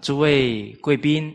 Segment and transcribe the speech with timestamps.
[0.00, 1.30] 诸位贵宾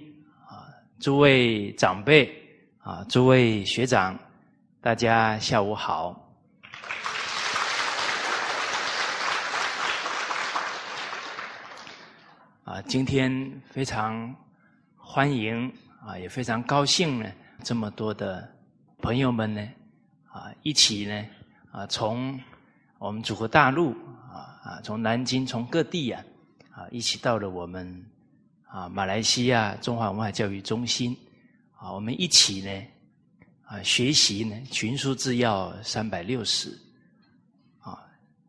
[0.48, 0.68] 啊，
[1.00, 2.32] 诸位长辈
[2.80, 4.18] 啊，诸位学长，
[4.82, 6.26] 大家下午好。
[12.64, 14.36] 啊，今天非常
[14.96, 15.72] 欢迎
[16.06, 17.32] 啊，也非常高兴呢，
[17.64, 18.48] 这么多的
[19.02, 19.62] 朋友们呢，
[20.32, 21.26] 啊，一起呢，
[21.72, 22.40] 啊，从
[22.98, 23.92] 我们祖国大陆
[24.32, 26.24] 啊啊，从南京，从各地呀，
[26.72, 28.06] 啊，一起到了我们。
[28.70, 31.18] 啊，马来西亚中华文化教育中心，
[31.76, 32.88] 啊，我们一起呢，
[33.64, 36.70] 啊，学习呢《群书治要》三百六十，
[37.80, 38.00] 啊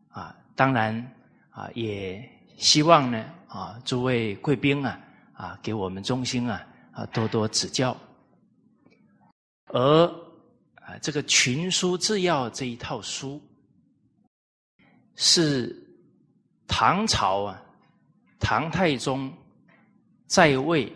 [0.09, 0.95] 啊，当然
[1.49, 2.23] 啊，也
[2.55, 5.01] 希望呢，啊，诸位贵宾啊，
[5.33, 7.97] 啊，给我们中心啊，啊，多多指教。
[9.69, 10.05] 而
[10.75, 13.41] 啊，这个《群书治要》这一套书，
[15.15, 15.75] 是
[16.67, 17.59] 唐朝啊，
[18.39, 19.33] 唐太宗。
[20.31, 20.89] 在位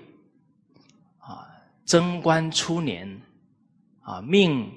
[1.17, 1.45] 啊，
[1.83, 3.05] 贞观初年
[3.99, 4.71] 啊，命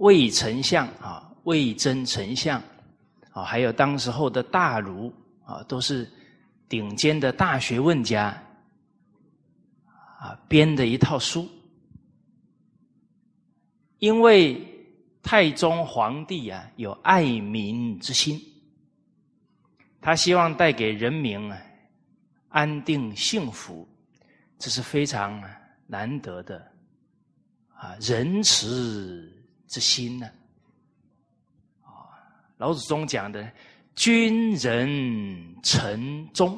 [0.00, 2.60] 魏丞相啊，魏征丞相
[3.30, 6.10] 啊，还有当时候的大儒啊，都是
[6.68, 8.36] 顶尖的大学问家
[10.18, 11.48] 啊，编的一套书。
[14.00, 14.60] 因为
[15.22, 18.36] 太宗皇帝啊，有爱民之心，
[20.00, 21.56] 他希望带给人民啊。
[22.54, 23.86] 安定幸福，
[24.60, 25.42] 这是非常
[25.88, 26.64] 难得的
[27.74, 27.96] 啊！
[28.00, 29.28] 仁慈
[29.66, 30.30] 之心呢？
[31.82, 32.14] 啊，
[32.58, 33.52] 老祖宗讲的
[33.96, 36.56] “君仁臣忠”，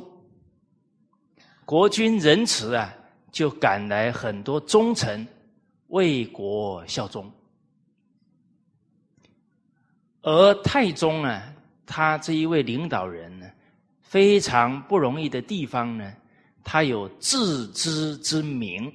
[1.65, 2.95] 国君仁慈啊，
[3.33, 5.27] 就赶来很多忠臣
[5.87, 7.33] 为国效忠。
[10.21, 11.55] 而太宗啊，
[11.87, 13.51] 他这一位领导人呢？
[14.17, 16.11] 非常不容易的地方呢，
[16.65, 18.91] 他有自知之明，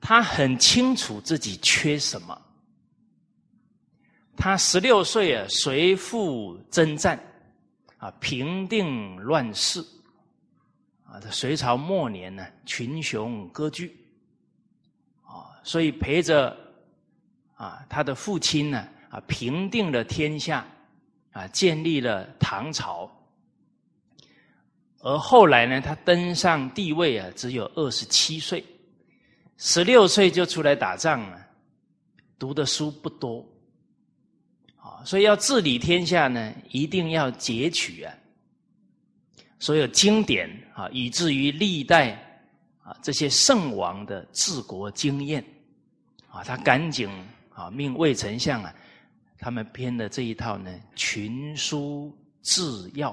[0.00, 2.42] 他很清楚自己缺什么。
[4.36, 7.18] 他十六岁啊，随父征战，
[7.98, 9.84] 啊，平定乱世，
[11.02, 13.98] 啊，隋朝末年呢，群雄割据，
[15.24, 16.56] 啊，所以陪着
[17.56, 20.64] 啊他的父亲呢，啊，平定了天下，
[21.32, 23.10] 啊，建立了唐朝。
[25.02, 28.62] 而后来呢，他登上帝位啊，只有二十七岁，
[29.56, 31.46] 十六岁就出来打仗了，
[32.38, 33.42] 读的书不多，
[34.76, 38.12] 啊，所以要治理天下呢，一定要截取啊，
[39.58, 42.12] 所有经典啊，以至于历代
[42.82, 45.42] 啊这些圣王的治国经验，
[46.28, 47.08] 啊，他赶紧
[47.54, 48.74] 啊命魏丞相啊，
[49.38, 53.10] 他们编的这一套呢《群书治要》。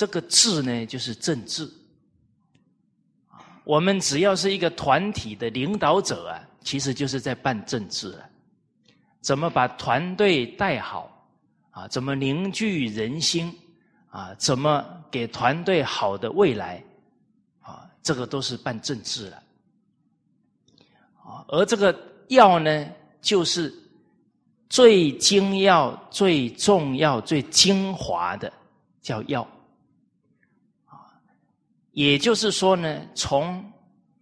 [0.00, 1.70] 这个治呢，就是政治。
[3.64, 8.24] 我们只要是一个团体的领导者啊，其实就是在办政治啊。
[9.20, 11.28] 怎么把团队带好
[11.70, 11.86] 啊？
[11.86, 13.54] 怎么凝聚人心
[14.08, 14.34] 啊？
[14.36, 16.82] 怎么给团队好的未来
[17.60, 17.86] 啊？
[18.02, 19.36] 这个都是办政治了。
[21.22, 21.94] 啊，而这个
[22.28, 22.88] 要呢，
[23.20, 23.70] 就是
[24.70, 28.50] 最精要、最重要、最精华的，
[29.02, 29.46] 叫要。
[31.92, 33.64] 也就是说呢，从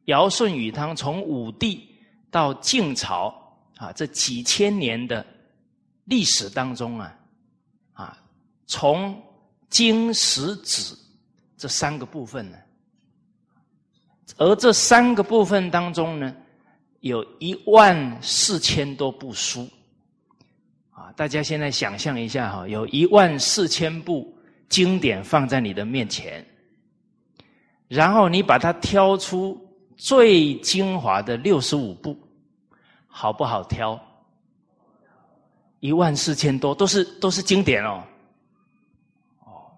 [0.06, 1.86] 尧舜禹汤，从武帝
[2.30, 3.28] 到晋朝
[3.76, 5.24] 啊，这几千年的
[6.04, 7.18] 历史当中啊，
[7.92, 8.18] 啊，
[8.66, 9.22] 从
[9.68, 10.98] 经史子
[11.58, 12.56] 这三个部分呢，
[14.38, 16.34] 而这三个部分当中呢，
[17.00, 19.68] 有一万四千多部书
[20.90, 24.34] 啊，大家现在想象一下哈，有一万四千部
[24.70, 26.42] 经典放在你的面前。
[27.88, 29.58] 然后你把它挑出
[29.96, 32.16] 最精华的六十五部，
[33.06, 33.98] 好不好挑？
[35.80, 38.04] 一万四千多，都是都是经典哦。
[39.40, 39.72] 哦，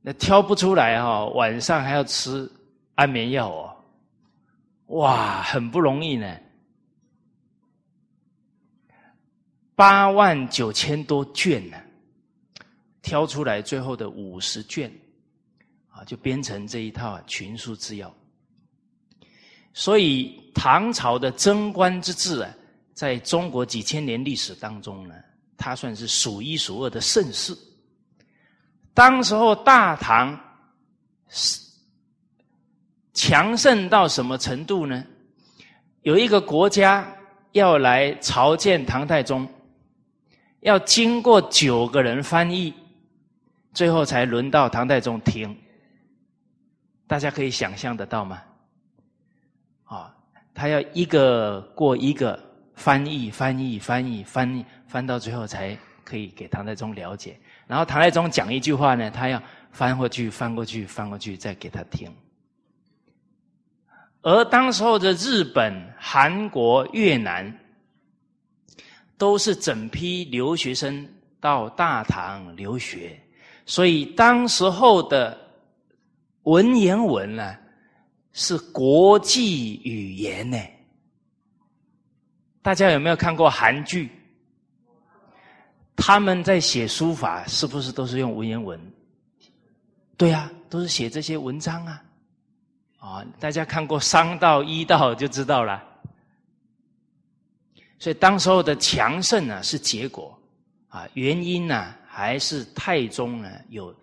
[0.00, 2.50] 那挑不出来哈，晚上还要吃
[2.94, 3.76] 安眠药哦。
[4.86, 6.34] 哇，很不容易呢。
[9.74, 11.76] 八万九千多卷呢，
[13.02, 14.90] 挑出来最后的五十卷。
[16.04, 18.14] 就编成这一套群书治要。
[19.72, 22.50] 所以唐朝的贞观之治啊，
[22.94, 25.14] 在中国几千年历史当中呢，
[25.56, 27.56] 它算是数一数二的盛世。
[28.92, 30.38] 当时候大唐
[31.28, 31.60] 是
[33.14, 35.04] 强盛到什么程度呢？
[36.02, 37.06] 有一个国家
[37.52, 39.46] 要来朝见唐太宗，
[40.60, 42.72] 要经过九个人翻译，
[43.72, 45.56] 最后才轮到唐太宗听。
[47.08, 48.42] 大家可以想象得到吗？
[49.84, 50.14] 啊，
[50.54, 52.38] 他要一个过一个
[52.74, 57.40] 翻译，翻译，翻译，翻译，翻到最后才可以给唐太宗了解。
[57.66, 62.14] 然后唐太宗讲一句话呢，他要翻过去，翻过去，翻过去，再给他听。
[64.20, 67.58] 而当时候的日本、韩国、越南，
[69.16, 71.08] 都是整批留学生
[71.40, 73.18] 到大唐留学，
[73.64, 75.38] 所以当时候的
[76.48, 77.54] 文言文呢，
[78.32, 80.58] 是国际语言呢。
[82.62, 84.10] 大家有没有看过韩剧？
[85.94, 88.80] 他们在写书法，是不是都是用文言文？
[90.16, 92.02] 对呀，都是写这些文章啊。
[92.98, 95.84] 啊，大家看过商道、医道就知道了。
[97.98, 100.36] 所以当时候的强盛呢是结果，
[100.88, 103.94] 啊，原因呢还是太宗呢有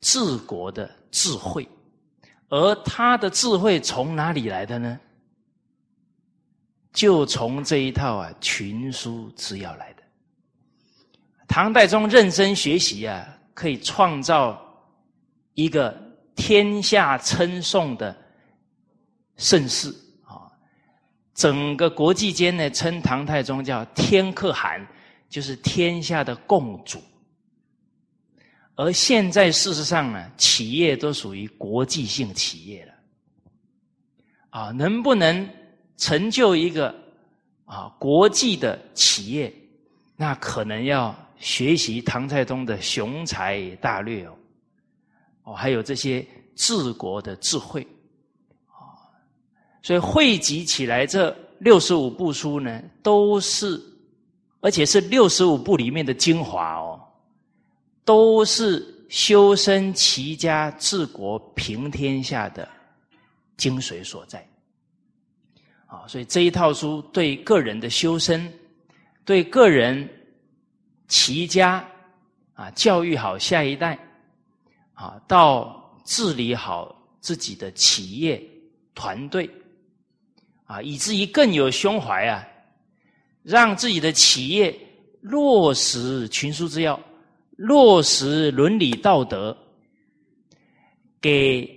[0.00, 1.68] 治国的智慧，
[2.48, 4.98] 而他的智慧从哪里来的呢？
[6.92, 10.02] 就从这一套啊群书治要来的。
[11.46, 14.60] 唐代宗认真学习啊，可以创造
[15.54, 16.04] 一个。
[16.38, 18.14] 天下称颂的
[19.38, 19.88] 盛世
[20.22, 20.44] 啊，
[21.32, 24.86] 整个国际间呢称唐太宗叫天可汗，
[25.30, 27.00] 就是天下的共主。
[28.76, 32.92] 而现在事实上呢，企业都属于国际性企业了，
[34.50, 35.48] 啊，能不能
[35.96, 36.94] 成就一个
[37.64, 39.52] 啊国际的企业，
[40.14, 44.36] 那可能要学习唐太宗的雄才大略哦。
[45.44, 47.80] 哦，还有这些治国的智慧，
[48.66, 49.00] 啊，
[49.80, 53.80] 所以汇集起来这六十五部书呢，都是，
[54.60, 56.95] 而且是六十五部里面的精华哦，
[58.06, 62.66] 都是修身齐家治国平天下的
[63.58, 64.42] 精髓所在，
[65.86, 68.50] 啊，所以这一套书对个人的修身，
[69.26, 70.08] 对个人
[71.08, 71.86] 齐家
[72.54, 73.98] 啊，教育好下一代。
[74.94, 78.42] 啊，到治理好自己的企业
[78.94, 79.46] 团队，
[80.64, 82.42] 啊，以至于更有胸怀啊，
[83.42, 84.74] 让自己的企业
[85.20, 86.98] 落实群书之要，
[87.56, 89.56] 落实伦理道德，
[91.20, 91.68] 给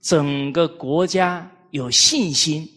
[0.00, 2.68] 整个国家有信心，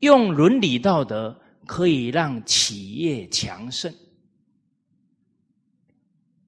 [0.00, 1.34] 用伦理道德
[1.66, 3.92] 可以让企业强盛。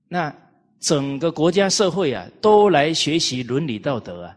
[0.09, 0.35] 那。
[0.79, 4.37] 整个国家社会啊，都来学习伦理道德啊，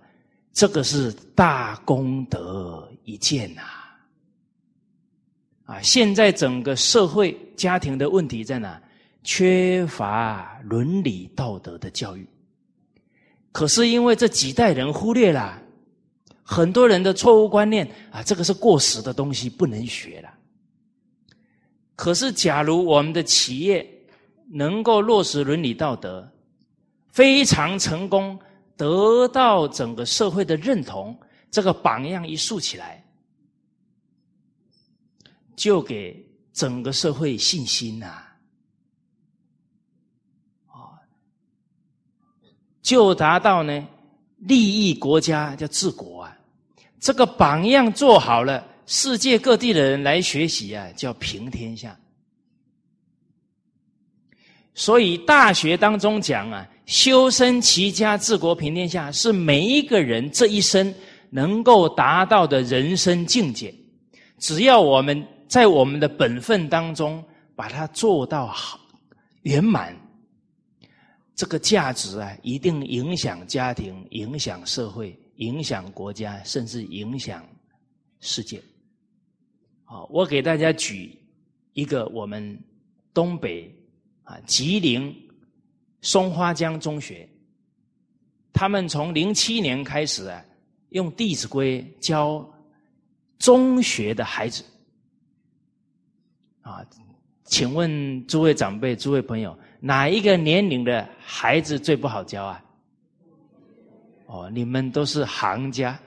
[0.51, 3.61] 这个是大功德一件呐！
[5.65, 8.81] 啊，现在整个社会家庭的问题在哪？
[9.23, 12.27] 缺乏伦理道德的教育。
[13.51, 15.61] 可是因为这几代人忽略了
[16.43, 20.33] 很多人的错误观念啊，这个是过时的东西，不能学了。
[21.95, 23.85] 可是假如我们的企业，
[24.49, 26.31] 能够落实伦理道德，
[27.09, 28.39] 非常成功，
[28.77, 31.19] 得到整个社会的认同，
[31.51, 33.03] 这个榜样一竖起来，
[35.55, 38.23] 就给整个社会信心呐，
[42.81, 43.87] 就达到呢
[44.37, 46.37] 利益国家叫治国啊，
[46.99, 51.97] 这个榜样做好了，世界各地的人来学习啊，叫平天下。
[54.73, 60.93] 所以大学当中讲啊，修身齐家治国平天下，是每一个人这一生
[61.29, 63.73] 能够达到的人生境界。
[64.37, 67.21] 只要我们在我们的本分当中
[67.57, 68.79] 把它做到好
[69.41, 69.93] 圆满，
[71.39, 77.47] 这个价值啊，一定影响家庭、影响社会、影响国家，甚至影响
[78.19, 78.61] 世界。
[79.85, 81.17] 好，我给大家举
[81.71, 82.61] 一个我们
[83.13, 83.73] 东北。
[84.23, 85.15] 啊，吉林
[86.01, 87.27] 松花江中学，
[88.51, 90.43] 他们从零七年开始啊，
[90.89, 92.45] 用《弟子规》教
[93.37, 94.61] 中学的孩子。
[96.59, 96.85] 啊，
[97.45, 102.63] 请问诸位长辈、诸位朋友，哪一个年龄的孩子最不好教啊？
[104.25, 105.97] 哦，你们都是行家，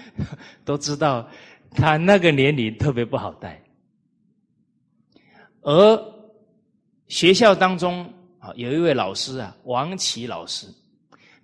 [0.64, 1.28] 都知道
[1.70, 3.62] 他那个年龄特别不好带，
[5.62, 6.10] 而。
[7.10, 8.08] 学校当中
[8.38, 10.68] 啊，有一位老师啊，王琦老师，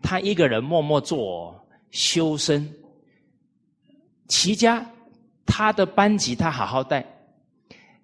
[0.00, 2.73] 他一个人默默做修身、
[4.28, 4.88] 齐家，
[5.45, 7.04] 他的班级他好好带，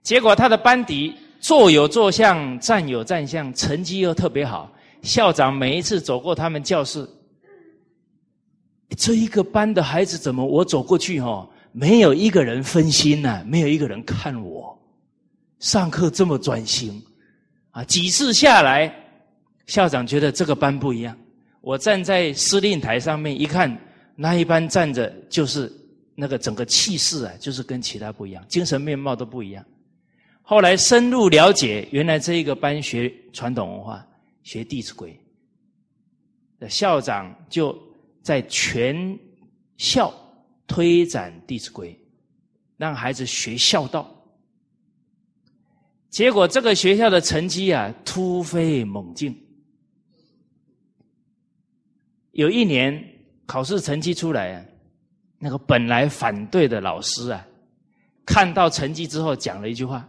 [0.02, 4.72] 结果他的班底坐有坐相，站有站相，成绩又特别好。
[5.02, 7.04] 校长每一次走过他们教室，
[8.96, 14.78] 这一个班的孩子怎么我走过去哈，没有一个人分心呐，没有一个人看我，
[15.58, 17.02] 上课这么专心
[17.72, 17.82] 啊！
[17.82, 18.94] 几次下来，
[19.66, 21.16] 校长觉得这个班不一样。
[21.60, 23.76] 我站在司令台上面一看，
[24.14, 25.72] 那一班站着就是
[26.14, 29.64] 那个整个气势啊，就是跟其他不一样，精神面貌都不一样。
[30.42, 34.06] 后来深入了解，原来这一个班学传统文化，
[34.42, 35.10] 学《弟子规》
[36.60, 37.76] 的校长就。
[38.24, 39.18] 在全
[39.76, 40.14] 校
[40.64, 41.92] 推展《弟子规》，
[42.76, 44.08] 让孩子学孝道。
[46.08, 49.36] 结果这个学校的成绩啊突飞猛进。
[52.30, 53.04] 有一年
[53.44, 54.64] 考试成绩出来啊，
[55.40, 57.44] 那个本来反对的老师啊，
[58.24, 60.08] 看到成绩之后讲了一句话，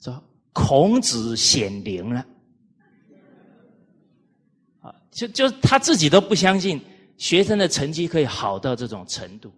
[0.00, 0.22] 说
[0.52, 2.26] ：“孔子显灵了。”
[4.80, 6.80] 啊就就他自己都不相信
[7.16, 9.52] 学生的成绩可以好到这种程度。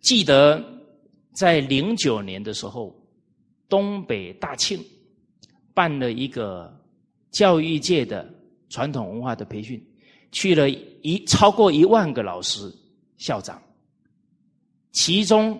[0.00, 0.62] 记得
[1.32, 2.94] 在零九年的时候，
[3.68, 4.84] 东北大庆
[5.72, 6.72] 办了一个
[7.30, 8.28] 教育界的
[8.68, 9.82] 传统文化的培训，
[10.30, 12.70] 去了一超过一万个老师、
[13.16, 13.62] 校长，
[14.90, 15.58] 其中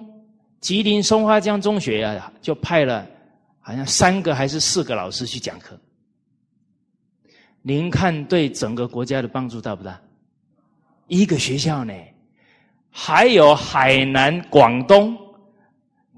[0.61, 3.09] 吉林松花江中学啊，就派了
[3.62, 5.78] 好像三个还是四个老师去讲课。
[7.62, 9.99] 您看，对整个国家的帮助大不大？
[11.07, 11.95] 一个学校呢，
[12.90, 15.16] 还有海南、广东，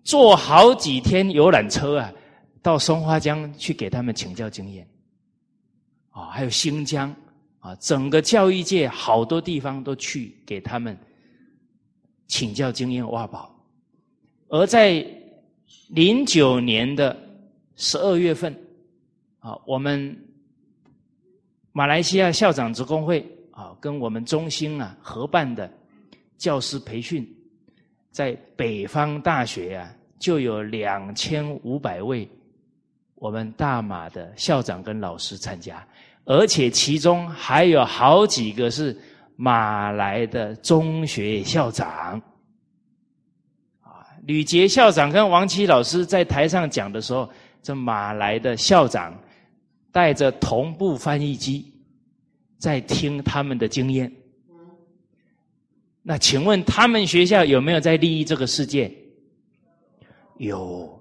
[0.03, 2.11] 坐好几天游览车啊，
[2.63, 4.89] 到松花江去给他们请教经验。
[6.11, 7.15] 啊，还有新疆
[7.59, 10.97] 啊，整个教育界好多地方都去给他们
[12.27, 13.55] 请教经验挖宝。
[14.49, 15.05] 而在
[15.89, 17.15] 零九年的
[17.77, 18.55] 十二月份，
[19.41, 20.17] 啊，我们。
[21.77, 25.69] 马来西亚校长职工会啊，跟我们中心啊合办的
[26.39, 27.29] 教师培训，
[28.13, 32.29] 在北方大学啊，就有两千五百位
[33.17, 35.85] 我们大马的校长跟老师参加，
[36.25, 38.97] 而且其中还有好几个是
[39.35, 42.23] 马来的中学校长。
[43.81, 47.29] 啊，吕杰校长跟王琦老师在台上讲的时候，
[47.65, 49.13] 这马来的校长。
[49.95, 51.73] 带着同步翻译机，
[52.59, 54.13] 在听他们的经验。
[56.03, 58.93] 那请问他们学校有没有在利益这个世界？
[60.39, 61.01] 有，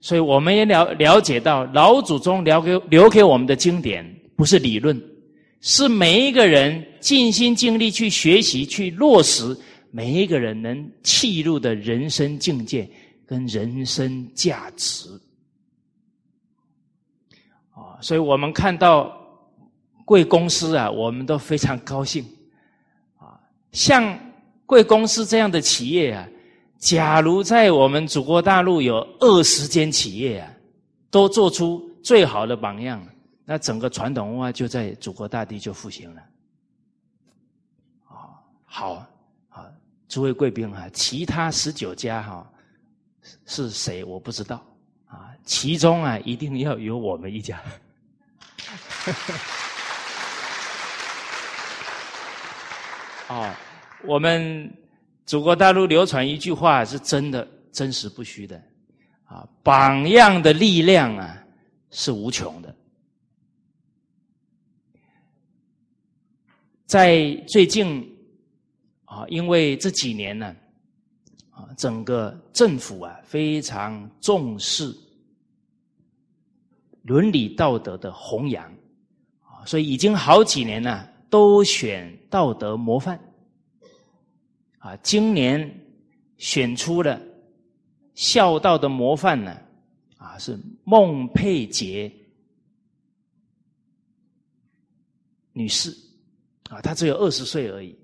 [0.00, 5.00] 所以我们也了了解到老祖宗留给留给我们的经典，不是理论，
[5.60, 9.56] 是每一个人尽心尽力去学习、去落实，
[9.92, 12.90] 每一个人能契入的人生境界
[13.24, 15.08] 跟人生价值。
[18.02, 19.16] 所以我们看到
[20.04, 22.22] 贵公司啊，我们都非常高兴
[23.16, 23.40] 啊。
[23.70, 24.18] 像
[24.66, 26.28] 贵公司这样的企业啊，
[26.78, 30.52] 假如在我们祖国大陆有二十间企业啊，
[31.10, 33.00] 都做出最好的榜样，
[33.44, 36.20] 那整个传统文化就在祖国大地就复兴了。
[38.08, 39.06] 啊，好
[39.48, 39.70] 啊，
[40.08, 42.50] 诸位贵宾啊，其他十九家哈
[43.46, 44.60] 是谁我不知道
[45.06, 47.62] 啊，其中啊一定要有我们一家。
[53.28, 53.54] 哦，
[54.04, 54.70] 我们
[55.24, 58.62] 祖国大陆流传一句话是真的，真实不虚的
[59.24, 59.48] 啊！
[59.62, 61.42] 榜样的力量啊，
[61.90, 62.76] 是无穷的。
[66.84, 68.06] 在最近
[69.06, 70.54] 啊，因为这几年呢，
[71.50, 74.94] 啊，整个政府啊非常重视
[77.02, 78.70] 伦理道德的弘扬。
[79.64, 83.18] 所以已经好几年了，都选道德模范。
[84.78, 85.72] 啊，今年
[86.38, 87.20] 选出了
[88.14, 89.56] 孝道的模范呢，
[90.16, 92.12] 啊，是孟佩杰
[95.52, 95.96] 女士，
[96.68, 97.96] 啊，她只有二十岁而已，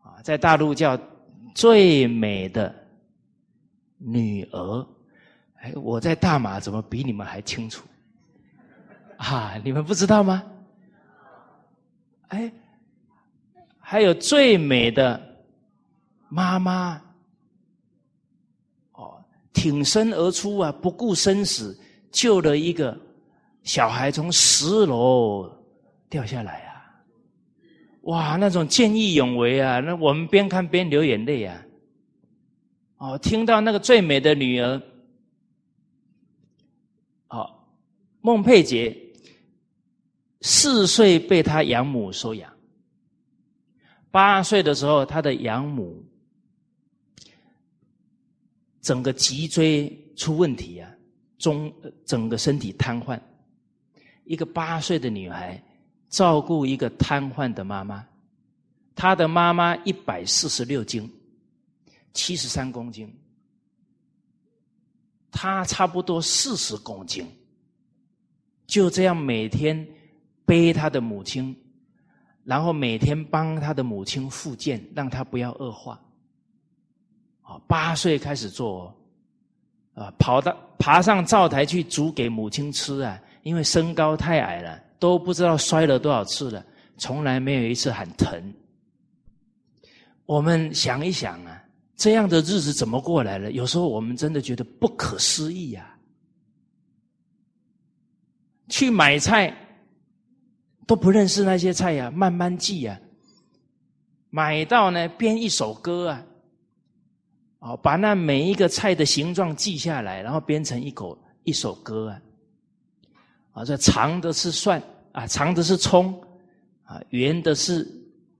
[0.00, 1.00] 啊，在大陆叫
[1.54, 2.74] 最美的
[3.96, 4.86] 女儿。
[5.54, 7.86] 哎，我在大马怎么比你们还清楚？
[9.16, 10.42] 啊，你们不知道吗？
[12.32, 12.50] 哎，
[13.78, 15.20] 还有最美的
[16.30, 16.98] 妈妈，
[18.92, 19.22] 哦，
[19.52, 21.78] 挺身而出啊，不顾生死，
[22.10, 22.98] 救了一个
[23.64, 25.46] 小孩从十楼
[26.08, 27.04] 掉下来啊！
[28.04, 31.62] 哇，那种见义勇为啊，那我们边看边流眼泪啊！
[32.96, 34.80] 哦，听到那个最美的女儿，
[37.28, 37.50] 哦，
[38.22, 38.96] 孟佩杰。
[40.42, 42.52] 四岁被他养母收养，
[44.10, 46.04] 八岁的时候，他的养母
[48.80, 50.90] 整个脊椎出问题啊，
[51.38, 51.72] 中
[52.04, 53.18] 整个身体瘫痪。
[54.24, 55.62] 一个八岁的女孩
[56.08, 58.04] 照顾一个瘫痪的妈妈，
[58.94, 61.08] 她的妈妈一百四十六斤，
[62.12, 63.12] 七十三公斤，
[65.30, 67.26] 她差不多四十公斤，
[68.66, 69.86] 就这样每天
[70.44, 71.56] 背他的母亲，
[72.44, 76.00] 然后每天帮他的母亲复健，让她不要恶化。
[77.42, 78.94] 啊，八岁开始做，
[79.94, 83.20] 啊，跑到爬上灶台去煮给母亲吃啊。
[83.42, 86.64] 因为身高太矮了，都不知道摔了多少次了，
[86.96, 88.54] 从来没有一次喊疼。
[90.26, 91.60] 我们想一想啊，
[91.96, 93.50] 这样的日子怎么过来了？
[93.50, 95.88] 有时候我们真的觉得不可思议呀。
[98.68, 99.52] 去买菜
[100.86, 102.98] 都不认识那些菜呀，慢慢记啊。
[104.30, 106.24] 买到呢，编一首歌啊，
[107.58, 112.20] 哦，把那每一个菜的形状记下来，然后编成一口一首歌啊。
[113.52, 116.18] 啊，这长的是蒜啊，长的是葱
[116.84, 117.86] 啊，圆的是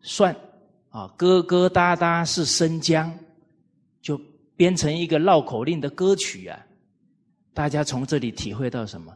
[0.00, 0.34] 蒜
[0.88, 3.12] 啊，疙疙瘩瘩是生姜，
[4.00, 4.18] 就
[4.56, 6.58] 编成一个绕口令的歌曲啊。
[7.52, 9.14] 大家从这里体会到什么？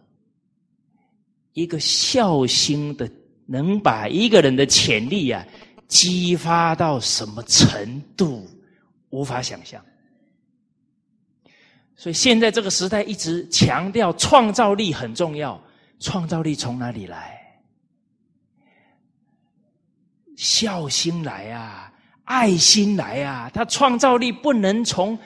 [1.56, 3.10] 一个孝心的，
[3.46, 5.42] 能把一个人的潜力啊
[5.88, 8.46] 激发到什么程度，
[9.08, 9.82] 无法想象。
[11.96, 15.58] 所以现在这个时代一直强调创造力很重要。
[15.98, 17.40] 创造力从哪里来？
[20.36, 21.90] 孝心来啊，
[22.24, 23.50] 爱心来啊！
[23.54, 25.18] 他创造力不能从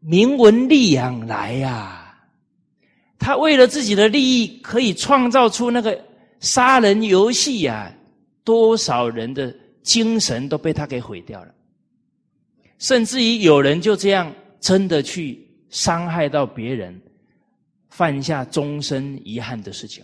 [0.00, 1.98] 名闻利养来呀。
[3.22, 5.98] 他为了自己的利益，可以创造出那个
[6.40, 7.90] 杀人游戏呀！
[8.42, 11.54] 多少人的精神都被他给毁掉了，
[12.78, 17.00] 甚至于有人就这样真的去伤害到别人。
[17.88, 20.02] 犯下终身遗憾的事情，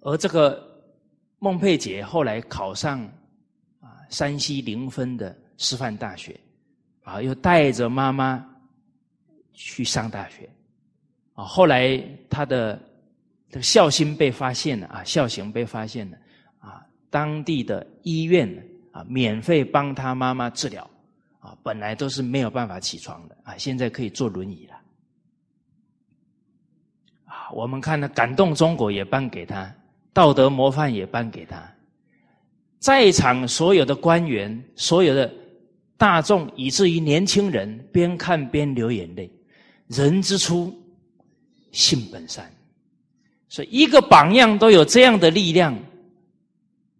[0.00, 0.66] 而这个
[1.38, 3.00] 孟佩杰后来考上
[3.80, 6.40] 啊山西临汾的师范大学，
[7.04, 8.47] 啊又带着妈妈
[9.60, 10.48] 去上大学，
[11.34, 12.80] 啊后来他的
[13.50, 16.16] 这个孝心被发现了啊孝行被发现了
[16.60, 18.48] 啊当地的医院
[18.92, 20.88] 啊免费帮他妈妈治疗。
[21.40, 24.74] 啊，本来都是没有办法起床的啊，现在可以坐轮椅了。
[27.26, 29.72] 啊，我们看了感动中国也颁给他，
[30.12, 31.62] 道德模范也颁给他，
[32.80, 35.32] 在场所有的官员、所有的
[35.96, 39.30] 大众，以至于年轻人，边看边流眼泪。
[39.88, 40.72] 人之初，
[41.72, 42.48] 性本善，
[43.48, 45.76] 所以一个榜样都有这样的力量。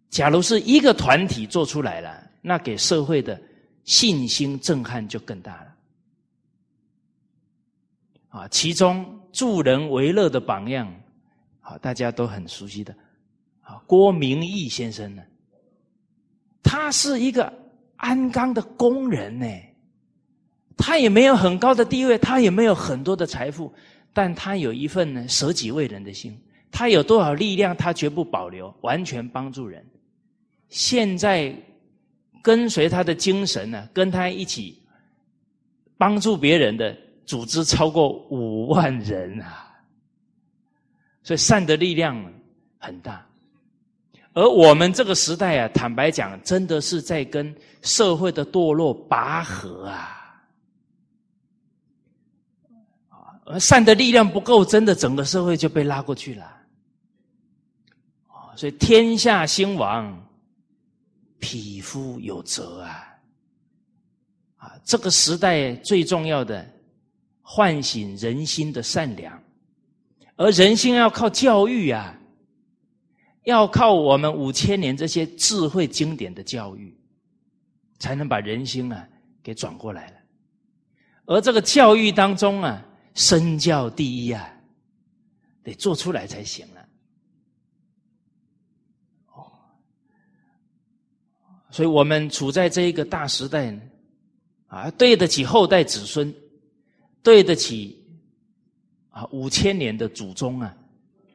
[0.09, 3.41] 假如是一个团体做出来了，那给社会的。
[3.85, 5.75] 信心震撼就更大了，
[8.27, 8.47] 啊！
[8.49, 10.87] 其中助人为乐的榜样，
[11.61, 12.93] 啊，大家都很熟悉的，
[13.61, 15.23] 啊，郭明义先生呢，
[16.61, 17.51] 他是一个
[17.95, 19.47] 鞍钢的工人呢，
[20.79, 23.71] 他也没有很高的地位，他也没有很多的财富，
[24.13, 26.35] 但他有一份呢舍己为人的心，
[26.71, 29.85] 他有多少力量，他绝不保留，完全帮助人。
[30.69, 31.53] 现在。
[32.41, 34.81] 跟随他的精神呢，跟他一起
[35.97, 39.67] 帮助别人的组织超过五万人啊，
[41.21, 42.15] 所以善的力量
[42.77, 43.27] 很大。
[44.31, 50.15] 而我们这个时代啊，坦白讲，真的是在跟社会的堕落拔河啊！
[53.38, 56.55] 而而善的力量不够，真的整个社会就被拉过去了。
[58.55, 60.25] 所以天下兴亡。
[61.41, 63.15] 匹夫有责啊！
[64.57, 66.69] 啊，这个时代最重要的
[67.41, 69.41] 唤醒人心的善良，
[70.35, 72.13] 而人心要靠教育啊，
[73.45, 76.93] 要靠我们五千年这些智慧经典的教育，
[77.99, 79.07] 才能把人心啊
[79.41, 80.17] 给转过来了。
[81.23, 82.85] 而这个教育当中啊，
[83.19, 84.49] 身教第一啊，
[85.61, 86.87] 得做出来才行了。
[91.69, 93.77] 所以我们处在这一个大时代，
[94.67, 96.33] 啊，对得起后代子孙，
[97.21, 98.01] 对得起
[99.09, 100.73] 啊五千年的祖宗啊，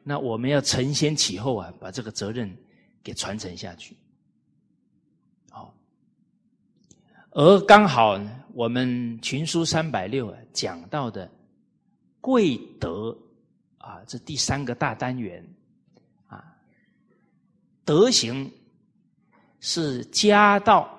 [0.03, 2.51] 那我们要承先启后啊，把这个责任
[3.03, 3.95] 给传承下去。
[5.51, 5.71] 好，
[7.29, 8.19] 而刚好
[8.53, 11.29] 我们群书三百六啊讲到的
[12.25, 13.15] 贵德
[13.77, 15.47] 啊，这第三个大单元
[16.25, 16.43] 啊，
[17.83, 18.51] 德行
[19.59, 20.89] 是家道，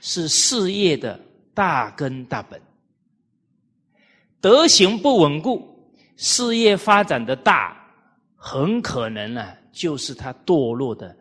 [0.00, 1.18] 是事业的
[1.54, 2.60] 大根大本。
[4.38, 5.66] 德行不稳固，
[6.16, 7.74] 事业发展的大，
[8.36, 11.16] 很可能呢，就是他堕落的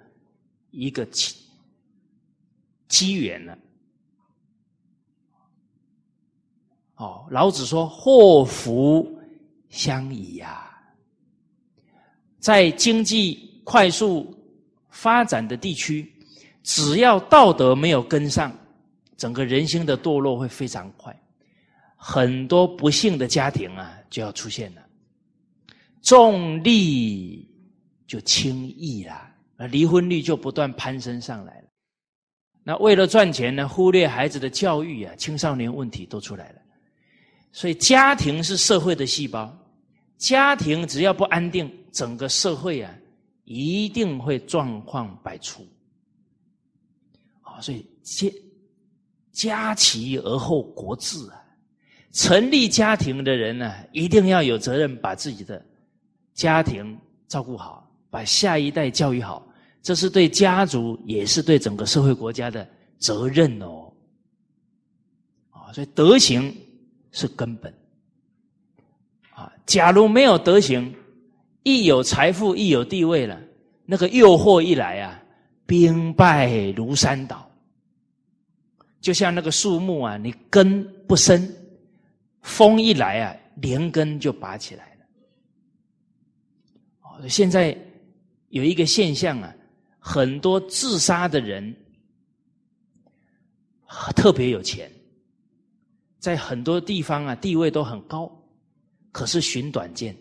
[0.72, 1.34] 一个机
[2.90, 3.58] 机缘了。
[6.96, 9.15] 哦，老子说：“祸福
[9.76, 10.72] 相倚呀。”
[12.40, 14.32] 在经济快速
[14.90, 16.10] 发展的地区，
[16.64, 18.56] 只要道德没有跟上，
[19.18, 21.16] 整个人心的堕落会非常快，
[21.96, 24.82] 很多不幸的家庭啊就要出现了，
[26.04, 27.50] 重利
[28.06, 31.68] 就轻易了，而离婚率就不断攀升上来了。
[32.64, 36.62] 那为了赚钱呢，忽略孩子的教育啊，青少年问题都出来了。
[37.52, 39.56] 所以，家庭是社会的细胞，
[40.18, 42.94] 家庭只要不安定，整个社会啊
[43.44, 45.68] 一定会状况百出。
[47.42, 48.30] 啊，所以家
[49.32, 51.44] 家齐而后国治啊，
[52.12, 55.64] 成立家庭的人呢，一定要有责任把自己的
[56.34, 56.98] 家庭
[57.28, 59.48] 照顾好，把下一代教育好，
[59.82, 63.92] 这是对家族，也是对整个社会国家的责任哦。
[65.52, 66.56] 啊，所以德行。
[67.18, 67.74] 是根本！
[69.66, 70.94] 假如没有德行，
[71.64, 73.42] 一有财富，一有地位了，
[73.86, 75.20] 那个诱惑一来啊，
[75.66, 77.50] 兵败如山倒。
[79.02, 81.56] 就像那个树木啊，你根不深，
[82.42, 85.06] 风一来啊，连根就拔起来了。
[87.30, 87.78] 现在
[88.50, 89.54] 有一个现象啊，
[90.00, 91.76] 很多自杀的人
[94.16, 94.92] 特别有钱。
[96.20, 98.32] 在很多地方啊，地位都很高，
[99.16, 100.14] 可是寻短见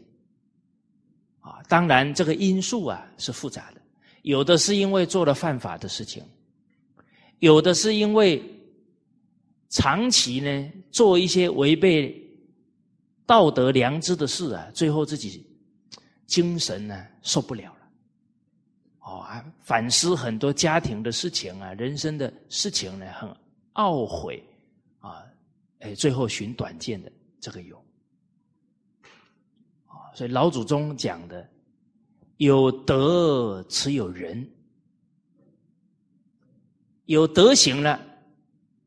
[1.41, 1.61] 啊。
[1.69, 3.81] 当然，这个因素啊是复杂的，
[4.23, 6.23] 有的是因为做了犯法的事情，
[7.41, 8.41] 有的是因为
[9.71, 12.15] 长期呢做一些违背
[13.27, 15.45] 道德良知的事啊，最后自己
[16.29, 17.89] 精神呢受不了了，
[19.01, 23.29] 哦啊，反思很多家庭的事情啊，人生的事情呢，很
[23.75, 24.41] 懊悔
[25.01, 25.25] 啊。
[25.81, 27.84] 哎，最后寻短见的这个有，
[30.15, 31.47] 所以老祖宗讲的
[32.39, 34.49] 有德持有仁，
[37.07, 38.01] 有德行了，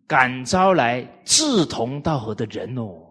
[0.07, 3.03] 感召来志同道合的人哦。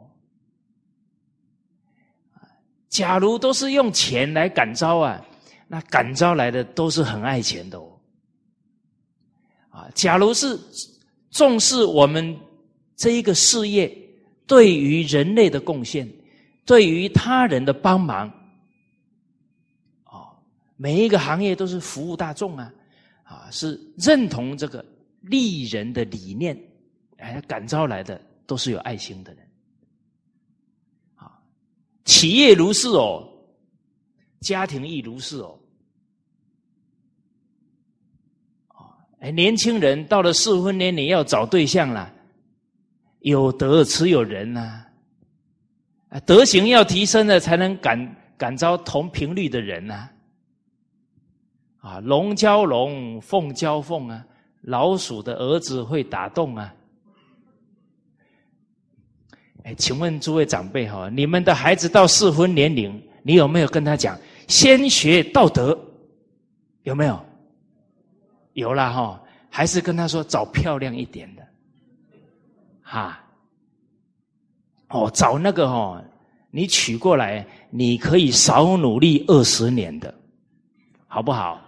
[2.89, 5.25] 假如都是用钱来感召啊，
[5.69, 8.01] 那感召来的都是很爱钱的哦。
[9.69, 10.59] 啊，假如是
[11.31, 12.37] 重视我们。
[12.99, 13.95] 这一个事业
[14.47, 16.11] 对于人类的贡献，
[16.67, 18.29] 对于他人的帮忙，
[20.05, 20.37] 哦，
[20.77, 22.75] 每一个行业都是服务大众啊，
[23.23, 24.85] 啊，是认同这个
[25.21, 26.61] 利人的理念，
[27.19, 29.49] 哎，感召来的都是有爱心的人，
[31.15, 31.41] 啊，
[32.05, 33.27] 企业如是哦，
[34.41, 35.59] 家庭亦如是哦，
[38.67, 42.13] 啊，哎，年轻人到了适婚年龄要找对象了。
[43.21, 44.86] 有德持有人呐，
[46.25, 50.09] 德行要提升了，才能感感召同频率的人呐，
[51.81, 54.25] 啊，龙交龙，凤交凤啊，
[54.63, 56.75] 老鼠的儿子会打洞啊，
[59.65, 65.79] 哎，请问诸位长辈哈，你们的孩子到适婚年龄，你有没有跟他讲先学道德？
[66.85, 67.21] 有没有？
[68.53, 71.43] 有了哈，还是跟他说找漂亮一点的。
[72.81, 73.21] 哈，
[75.05, 76.03] 哦，找那个哦，
[76.51, 80.15] 你娶过来，你可以少努力二十年的，
[81.07, 81.61] 好不好？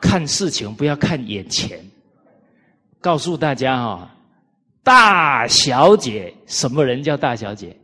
[0.00, 1.78] 看事情不要看眼前。
[3.00, 4.14] 告诉大家哈，
[4.82, 7.76] 大小姐什么人叫大小姐？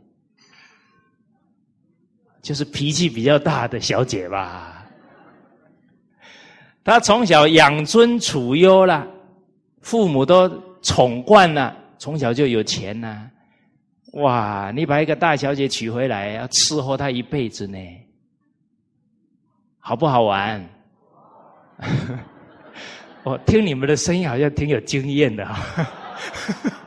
[2.41, 4.87] 就是脾气比较大的小姐吧。
[6.83, 9.05] 她从小养尊处优了，
[9.81, 10.47] 父母都
[10.81, 13.29] 宠惯了，从小就有钱呐。
[14.13, 17.77] 哇，你把一个大小姐娶回来，要伺候她一辈子呢，
[19.79, 20.67] 好不好玩？
[23.23, 25.87] 我听你们的声音好像挺有经验的哈，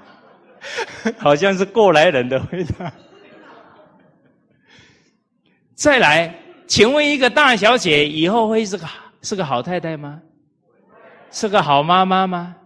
[1.19, 2.93] 好像是过来人的回答。
[5.75, 6.35] 再来，
[6.67, 8.87] 请问一个大小姐以后会是个？
[9.23, 10.21] 是个好太太吗？
[11.31, 12.57] 是个好妈妈吗？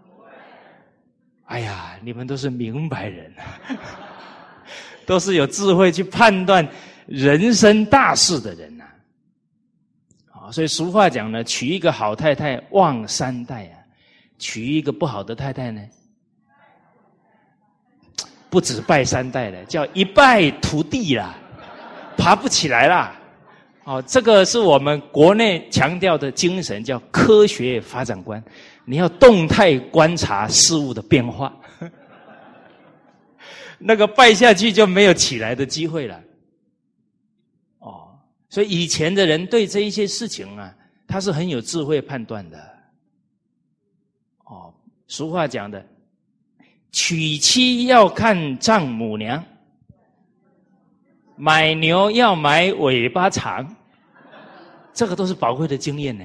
[1.46, 3.32] 哎呀，你们都是明白人，
[5.06, 6.66] 都是有智慧去判断
[7.06, 8.84] 人生大事的人呐。
[10.32, 13.78] 啊，所以俗话讲呢，娶一个好太太旺三代啊，
[14.38, 15.80] 娶一个不好的太太呢，
[18.50, 21.34] 不止拜三代了，叫一败涂地啦，
[22.16, 23.14] 爬不起来啦。
[23.86, 28.42] 哦，这个是我们国内强调的精神，叫科学发展观。
[28.84, 31.56] 你要动态观察事物的变化，
[33.78, 36.20] 那个败下去就没有起来的机会了。
[37.78, 38.18] 哦，
[38.48, 40.74] 所以以前的人对这一些事情啊，
[41.06, 42.58] 他是很有智慧判断的。
[44.46, 44.74] 哦，
[45.06, 45.86] 俗话讲的，
[46.90, 49.44] 娶妻要看丈母娘。
[51.36, 53.76] 买牛要买尾巴长，
[54.92, 56.24] 这个都是宝贵的经验呢。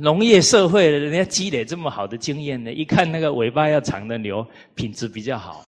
[0.00, 5.62] 农业社会人家积累这么好的经验呢，一看那个尾巴要长的牛，品质比较好。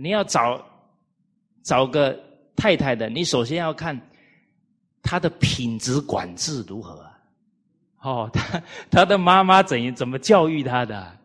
[0.00, 0.64] 你要找
[1.64, 2.18] 找个
[2.54, 4.00] 太太的，你首先要看
[5.02, 7.18] 她的品质管制如何啊。
[8.02, 11.19] 哦，他他的妈妈怎怎么教育他的？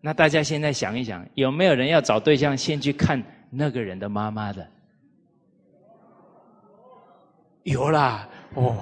[0.00, 4.66] 那大家现在想一想，有没有人要找对象先去看那个人的妈妈的？
[7.64, 8.76] 有啦，哦，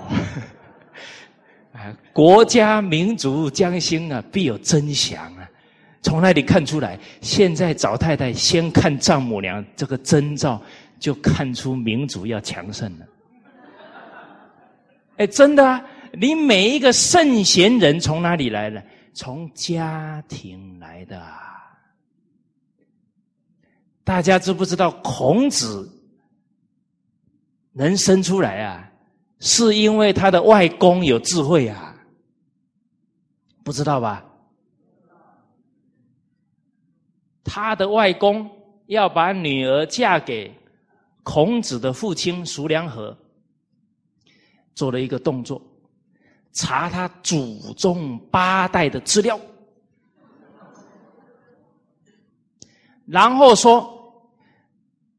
[1.72, 5.48] 啊，国家民族将兴啊，必有真祥啊！
[6.02, 10.61] 从那里看出来，现在找太太先看丈母娘这个征兆，
[11.00, 13.07] 就看出民族要强盛了。
[15.16, 15.83] 哎，真的啊！
[16.12, 18.81] 你每一个圣贤人从哪里来的？
[19.16, 21.26] 从家庭来的，
[24.05, 25.90] 大家知不知道孔子
[27.72, 28.92] 能生出来啊？
[29.40, 31.96] 是因为他的外公有智慧啊？
[33.64, 34.22] 不知道吧？
[37.42, 38.50] 他的外公
[38.87, 40.55] 要把女儿嫁给
[41.22, 43.16] 孔子的父亲叔梁纥，
[44.74, 45.62] 做了一个动作。
[46.57, 49.38] 查他祖宗八代的资料，
[53.05, 53.87] 然后说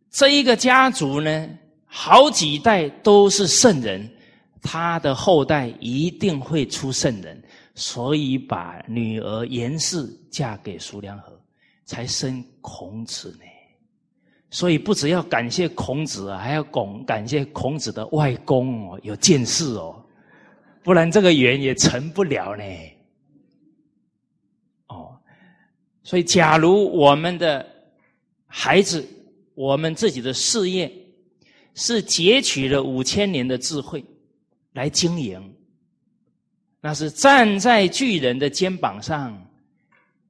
[0.10, 1.48] 这一个家族呢，
[1.86, 4.12] 好几代都是圣人，
[4.64, 7.40] 他的后代一定会出圣人，
[7.76, 11.40] 所以把女儿严氏嫁给苏良和，
[11.86, 13.46] 才生孔子呢。
[14.50, 20.04] 所以不只要感谢孔子啊，还要拱感谢孔子的外公哦，有见识哦。
[20.88, 22.64] 不然这个缘也成不了呢。
[24.88, 25.20] 哦，
[26.02, 27.68] 所以假如我们的
[28.46, 29.06] 孩子，
[29.54, 30.90] 我们自己的事业
[31.76, 34.02] 是截取了五千年的智慧
[34.72, 35.54] 来经营，
[36.80, 39.46] 那是站在巨人的肩膀上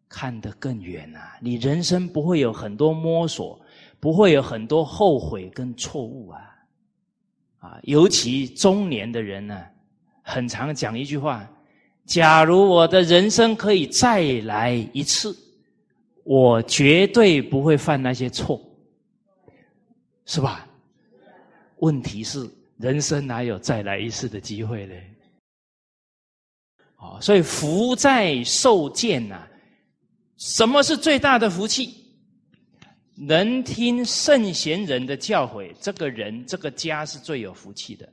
[0.10, 1.38] 看得更远啊！
[1.39, 3.62] 你人生不会有很多摸索，
[4.00, 6.41] 不会有很多后悔跟错误啊！
[7.60, 9.63] 啊，尤其中年的人呢。
[10.29, 11.49] 很常讲一句话：
[12.05, 15.33] 假如我的人生可以再来一次，
[16.25, 18.61] 我绝对不会犯那些错，
[20.25, 20.67] 是吧？
[21.77, 24.95] 问题是，人生哪有再来一次的机会呢？
[26.97, 29.47] 哦，所以福在受见呐。
[30.35, 32.03] 什么是最大的福气？
[33.15, 38.07] 能听圣贤人的教诲，这个人这个家是最有福气的。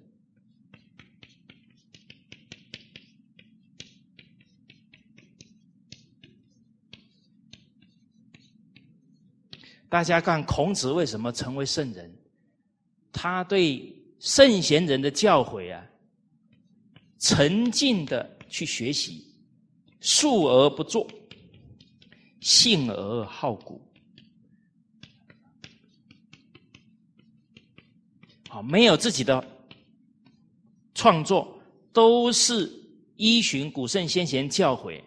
[9.89, 12.13] 大家看孔子为什么成为圣人？
[13.13, 15.87] 他对圣贤人的教诲啊，
[17.21, 19.25] 沉静的去学习，
[20.01, 21.07] 述而不作，
[22.41, 23.81] 信而好古。
[28.49, 29.45] 好，没有自己的
[30.95, 31.57] 创作，
[31.93, 32.69] 都是
[33.17, 35.01] 依循古圣先贤教诲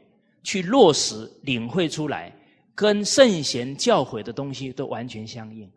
[0.43, 2.33] 去落实、领会出来。
[2.77, 5.67] 跟圣贤教诲的东西都完全相应，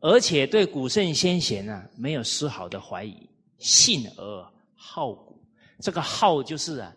[0.00, 5.40] 而且对古圣先贤啊没有丝毫的怀疑，信而好古。
[5.78, 6.92] 这个好就是啊，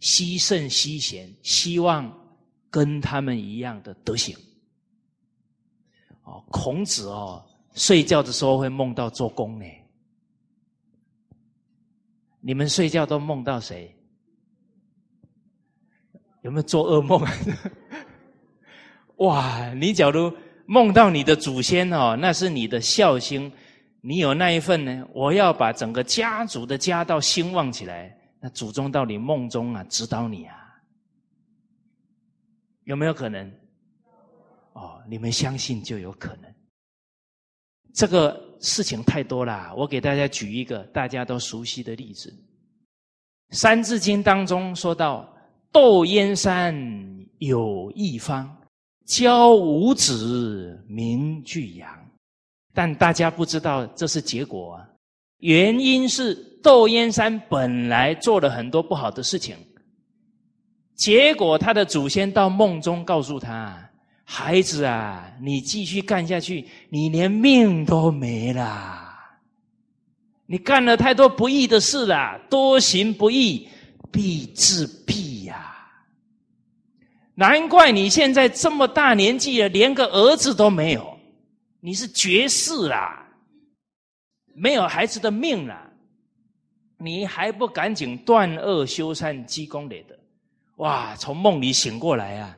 [0.00, 2.10] 惜圣惜贤，希望
[2.70, 4.34] 跟他们一样的德行。
[6.22, 9.66] 哦，孔子哦，睡觉的时候会梦到做工呢。
[12.40, 13.94] 你们睡觉都梦到谁？
[16.40, 17.20] 有没有做噩梦？
[19.16, 19.72] 哇！
[19.74, 20.32] 你假如
[20.66, 23.50] 梦到你的祖先哦，那是你的孝心，
[24.00, 25.06] 你有那一份呢。
[25.12, 30.54] 我要把整个家族的家道兴旺起来，那祖宗到你梦中啊，指导你啊，
[32.84, 33.50] 有没有可能？
[34.74, 36.52] 哦，你们相信就有可能。
[37.94, 42.28] 这个事情太多了，我给大家举一个大家都熟悉的例子，
[43.56, 45.34] 《三字经》当中说到
[45.72, 46.76] ：“窦燕山
[47.38, 48.54] 有一方，
[49.06, 51.88] 教五子名俱扬。”
[52.74, 54.86] 但大家不知道这是结果啊，
[55.38, 59.56] 原因是窦燕山本来做了很多不好的事情，
[60.94, 63.82] 结果他的祖先到梦中告诉他。
[64.28, 69.04] 孩子啊，你继续干下去，你连命都没了。
[70.46, 73.68] 你干了太多不义的事了，多行不义
[74.10, 75.35] 必自毙！
[77.38, 81.18] 难怪你现在这么大年纪了，连个儿子都没有，
[81.80, 83.28] 你是绝世啦，
[84.54, 85.92] 没有孩子的命了，
[86.96, 90.18] 你还不赶紧断恶修善、积功累德？
[90.76, 92.56] 哇，从梦里醒过来啊！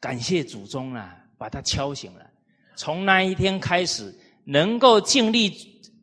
[0.00, 2.26] 感谢祖宗啊，把他敲醒了。
[2.76, 5.50] 从那一天开始，能够尽力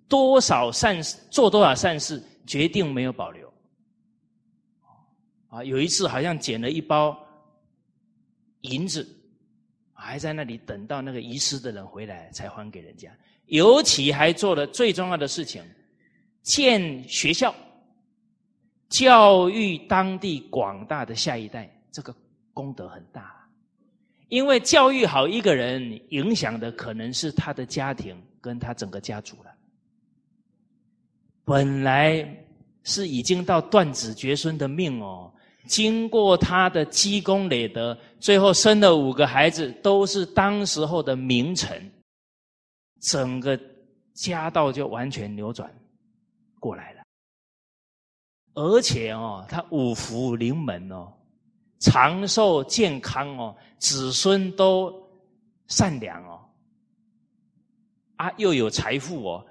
[0.08, 3.52] 多少善事，做多少善事，决定没有保留。
[5.50, 7.18] 啊，有一次好像捡了一包
[8.62, 9.08] 银子，
[9.94, 13.12] 还在那里等到那个遗失的人回来才还给人家。
[13.48, 15.64] 尤其还做了最重要的事情，
[16.42, 17.54] 建学校，
[18.88, 22.16] 教育当地广大的下一代，这个
[22.54, 23.38] 功德很大。
[24.30, 29.52] 因为教育好一个人，影响的可能是他的家庭跟他整个家族了。
[31.44, 32.26] 本来
[32.84, 35.31] 是已经到断子绝孙的命哦，
[35.66, 41.92] 经过他的积功累德，最后生了五个孩子，都是当时候的名臣，
[43.02, 43.60] 整个
[44.14, 45.74] 家道就完全扭转
[46.60, 47.02] 过来了。
[48.54, 51.12] 而且哦，他五福临门哦。
[51.84, 54.94] 长寿健康哦，子孙都
[55.66, 56.40] 善良哦，
[58.18, 59.44] 啊，又有财富哦，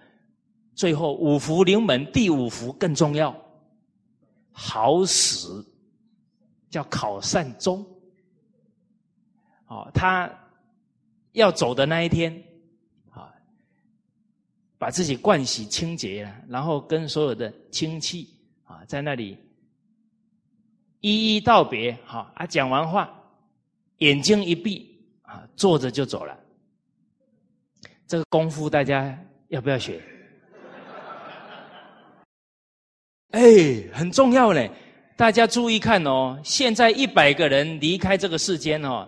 [0.76, 3.34] 最后五福临门，第五福更重要，
[4.52, 5.66] 好死，
[6.70, 7.84] 叫考善终。
[9.66, 10.30] 哦，他
[11.32, 12.32] 要走的那一天，
[13.10, 13.30] 啊，
[14.78, 19.36] 把自己盥洗清洁了，然后跟所有的亲戚啊，在那里。
[21.02, 22.44] 一一道别，好啊！
[22.44, 23.10] 讲完话，
[24.00, 26.38] 眼睛一闭，啊，坐着就走了。
[28.06, 30.02] 这个功夫大家要不要学？
[33.30, 33.40] 哎，
[33.94, 34.70] 很重要嘞！
[35.20, 39.06] 大家注意看哦，现在一百个人离开这个世间哦，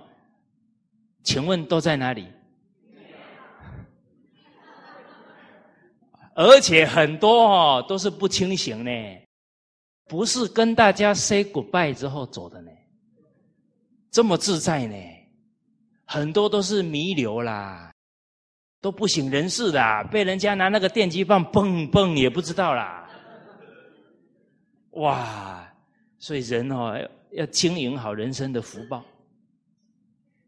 [1.24, 2.28] 请问都在哪里？
[6.34, 8.90] 而且很多哦，都是不清醒呢。
[10.06, 12.70] 不是跟大家 say goodbye 之后走的呢，
[14.10, 14.94] 这么自在呢？
[16.04, 17.90] 很多都是弥留啦，
[18.82, 23.08] 都不省人事啦，被人家拿那个电击棒蹦蹦也不知道啦。
[24.90, 25.61] 哇！
[26.22, 26.96] 所以人哦，
[27.32, 29.04] 要经营好人生的福报。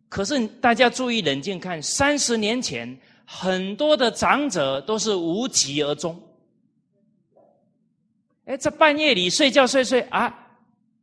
[0.09, 6.17] 可是大家注意冷静看，三十年前很多的长者都是无疾而终。
[8.45, 10.33] 哎，这半夜里睡觉睡睡啊，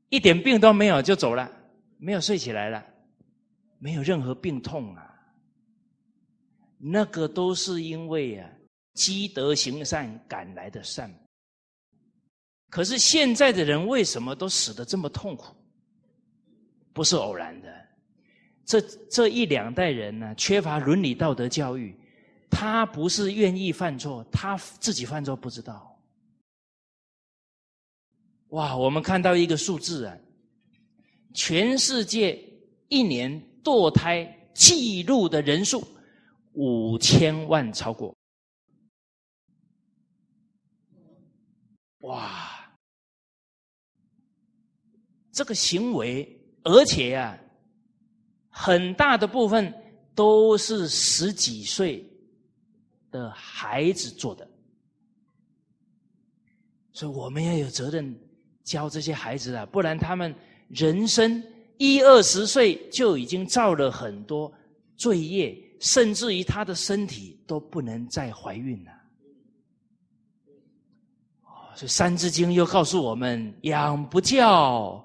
[0.08, 1.52] 一点病都没有就走了，
[1.98, 2.82] 没有睡起来了，
[3.78, 5.14] 没有任何病痛啊。
[6.78, 8.50] 那个都是因为啊
[8.94, 11.14] 积德行善赶来的善。
[12.72, 15.54] 可是现在的人为什么都死的这么痛苦？
[16.94, 17.88] 不是偶然的，
[18.66, 21.94] 这这一两代人呢，缺乏伦理道德教育，
[22.50, 26.02] 他不是愿意犯错，他自己犯错不知道。
[28.52, 30.18] 哇，我们看到一个数字啊，
[31.34, 32.42] 全世界
[32.88, 35.86] 一年堕胎记录的人数
[36.54, 38.16] 五千万超过。
[42.00, 42.51] 哇，
[45.32, 46.28] 这个行为，
[46.64, 47.38] 而且啊，
[48.50, 49.74] 很大的部分
[50.14, 52.06] 都是十几岁
[53.10, 54.48] 的孩子做的，
[56.92, 58.18] 所以我们要有责任。
[58.64, 60.34] 教这些孩子啊，不然他们
[60.70, 61.44] 人生
[61.78, 64.50] 一二十岁就已经造了很多
[64.96, 68.92] 罪业，甚至于他的身体都不能再怀孕了。
[71.76, 75.04] 所以《三字经》又告诉我们：“养不教，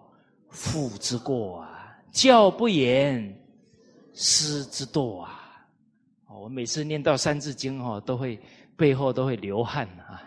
[0.56, 1.68] 父之过啊；
[2.10, 3.38] 教不严，
[4.14, 5.42] 师之惰啊。”
[6.26, 8.40] 我每次念到《三字经》哦，都会
[8.76, 10.22] 背后都会流汗啊。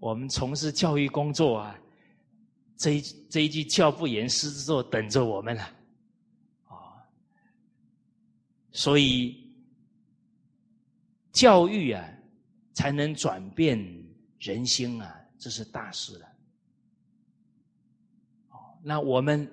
[0.00, 1.78] 我们从事教育工作啊。
[2.78, 3.00] 这一
[3.30, 5.62] 这一句教不严，师之惰等着我们了，
[6.64, 7.00] 啊！
[8.70, 9.50] 所以
[11.32, 12.06] 教育啊，
[12.74, 13.78] 才能转变
[14.40, 16.28] 人心啊，这是大事了。
[18.82, 19.50] 那我们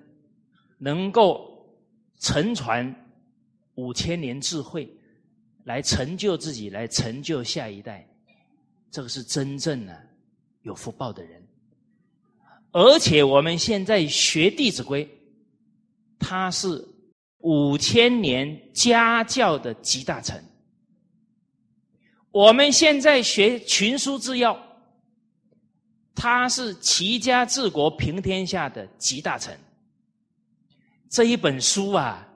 [0.83, 1.49] 能够
[2.19, 2.93] 承传
[3.75, 4.85] 五千年智慧，
[5.63, 8.05] 来成就自己，来成就下一代，
[8.91, 9.97] 这个是真正的
[10.63, 11.41] 有福报的人。
[12.71, 15.05] 而且我们现在学《弟子规》，
[16.19, 16.85] 它是
[17.37, 20.37] 五千年家教的集大成。
[22.31, 24.53] 我们现在学《群书治要》。
[26.15, 29.51] 他是齐家治国平天下的集大成。
[31.13, 32.27] 这一本书啊，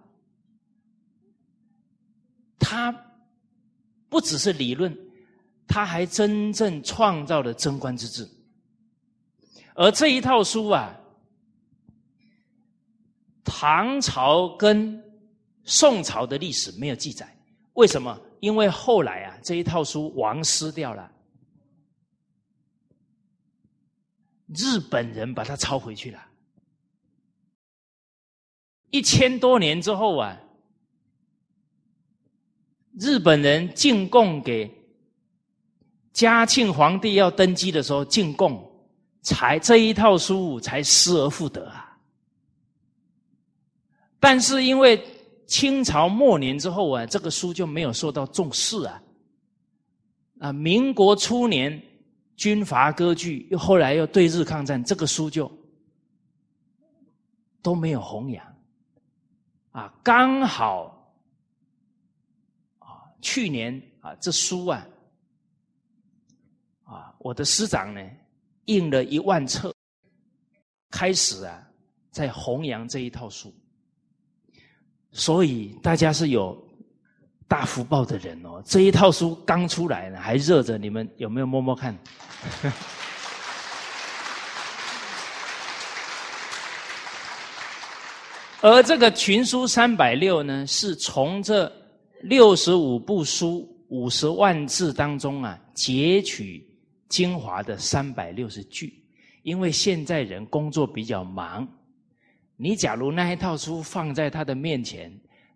[2.60, 2.92] 他
[4.08, 4.96] 不只是理论，
[5.68, 8.30] 他还真正创造了贞观之治。
[9.74, 10.96] 而这一套书啊，
[13.44, 15.04] 唐朝跟
[15.64, 17.36] 宋朝的历史没有记载，
[17.74, 18.16] 为什么？
[18.42, 21.12] 因为后来啊，这一套书亡失掉了。
[24.56, 26.27] 日本人把它抄回去了，
[28.90, 30.38] 一千多年之后啊，
[33.00, 34.72] 日本人进贡给
[36.14, 38.60] 嘉庆皇帝要登基的时候进贡，
[39.22, 41.98] 才这一套书才失而复得啊。
[44.20, 45.02] 但是因为
[45.46, 49.04] 清朝末年之后啊，这个书就没有受到重视啊，
[50.40, 51.82] 啊，民国初年。
[52.38, 55.52] 军阀割据，又后来又对日抗战，这个书就
[57.64, 58.46] 都没有弘扬
[59.80, 59.94] 啊。
[60.04, 61.14] 刚好
[62.80, 64.88] 啊，去年啊，这书啊
[66.84, 68.02] 啊，我的师长呢
[68.66, 69.74] 印了一万册，
[70.90, 71.66] 开始啊
[72.12, 73.54] 在弘扬这一套书，
[75.12, 76.66] 所以大家是有。
[77.50, 81.98] 大福报的人哦，这一套书刚出来呢，还热着，你们有没有摸摸看？
[88.62, 91.72] 而这个群书三百六呢，是从这
[92.22, 96.68] 六十五部书五十万字当中啊，截取
[97.10, 98.94] 精华的三百六十句。
[99.44, 101.68] 因为现在人工作比较忙，
[102.56, 105.12] 你假如那一套书放在他的面前。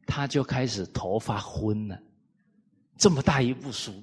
[0.08, 1.98] 他就开始头发昏了，
[2.98, 3.94] 这么大一部书，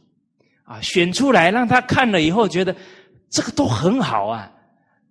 [0.63, 2.75] 啊，选出来让他看了以后，觉得
[3.29, 4.51] 这个都很好啊，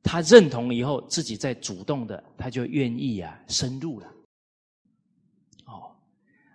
[0.10, 4.08] 他认同以后，自己再主动的，他就愿意啊，深入了。
[5.66, 5.92] 哦，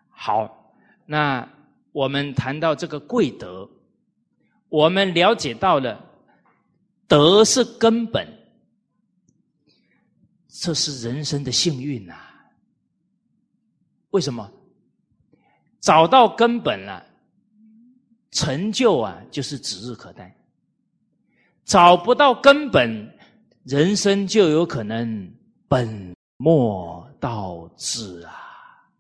[0.09, 0.75] 好，
[1.05, 1.47] 那
[1.93, 3.69] 我们谈到这个贵德，
[4.71, 6.03] 我们了解到了
[7.07, 8.27] 德是根本，
[10.49, 12.15] 这是人生的幸运呐。
[14.13, 14.51] 为什么
[15.79, 17.05] 找到根本了，
[18.31, 20.25] 成就啊就是指日可待；
[21.67, 23.12] 找不到根本，
[23.65, 25.33] 人生就有可能
[25.69, 28.91] 本末倒置啊！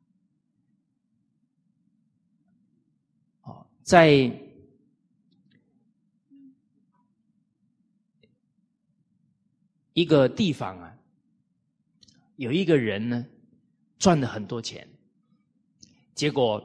[3.43, 4.31] 哦，在
[9.95, 10.97] 一个地方啊，
[12.37, 13.27] 有一个人呢，
[13.99, 14.89] 赚了很多钱。
[16.15, 16.63] 结果，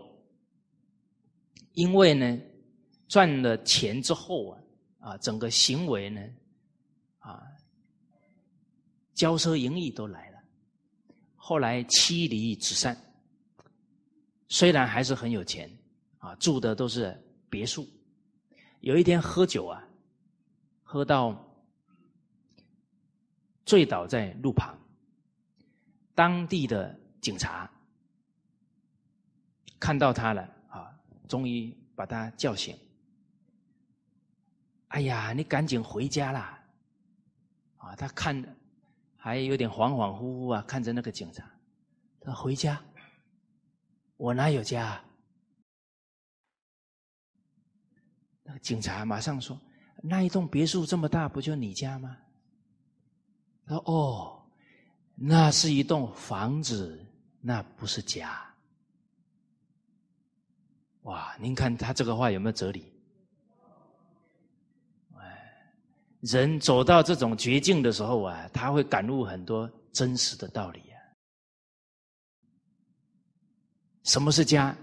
[1.74, 2.40] 因为呢，
[3.08, 4.62] 赚了钱之后啊，
[5.00, 6.22] 啊，整个行为呢，
[7.18, 7.44] 啊，
[9.18, 10.40] 骄奢淫逸都来了。
[11.36, 12.96] 后来妻离子散，
[14.48, 15.70] 虽然还是很有钱，
[16.20, 17.88] 啊，住的都是别墅。
[18.82, 19.84] 有一天喝酒啊，
[20.84, 21.36] 喝到
[23.66, 24.78] 醉倒在路旁，
[26.14, 27.70] 当地的警察。
[29.80, 30.92] 看到他了啊！
[31.28, 32.76] 终于把他叫醒。
[34.88, 36.64] 哎呀，你赶紧回家啦！
[37.78, 38.42] 啊，他看
[39.18, 41.44] 还有点恍恍惚惚啊，看着那个警察。
[42.22, 42.82] 他回家，
[44.18, 45.04] 我哪有家？
[48.44, 49.60] 那个警察马上说
[50.04, 52.18] ：“那一栋别墅这么大，不就你家吗？”
[53.66, 54.46] 他说：“哦，
[55.16, 57.06] 那是一栋房子，
[57.42, 58.44] 那不是家。”
[61.04, 62.92] 哇，您看他这个话有没有哲理？
[65.16, 65.74] 哎，
[66.28, 71.00] 人走到这种绝境的时候啊，他会感悟很多真实的道理啊。
[74.04, 74.76] 什么是家？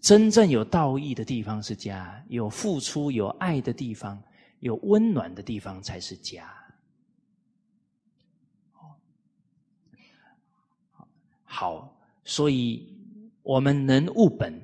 [0.00, 4.22] 真正有道义的地方是家，有付出、有爱的地方、
[4.60, 6.48] 有温暖的地方才是家。
[11.42, 11.92] 好，
[12.24, 12.96] 所以
[13.42, 14.54] 我们能悟本。《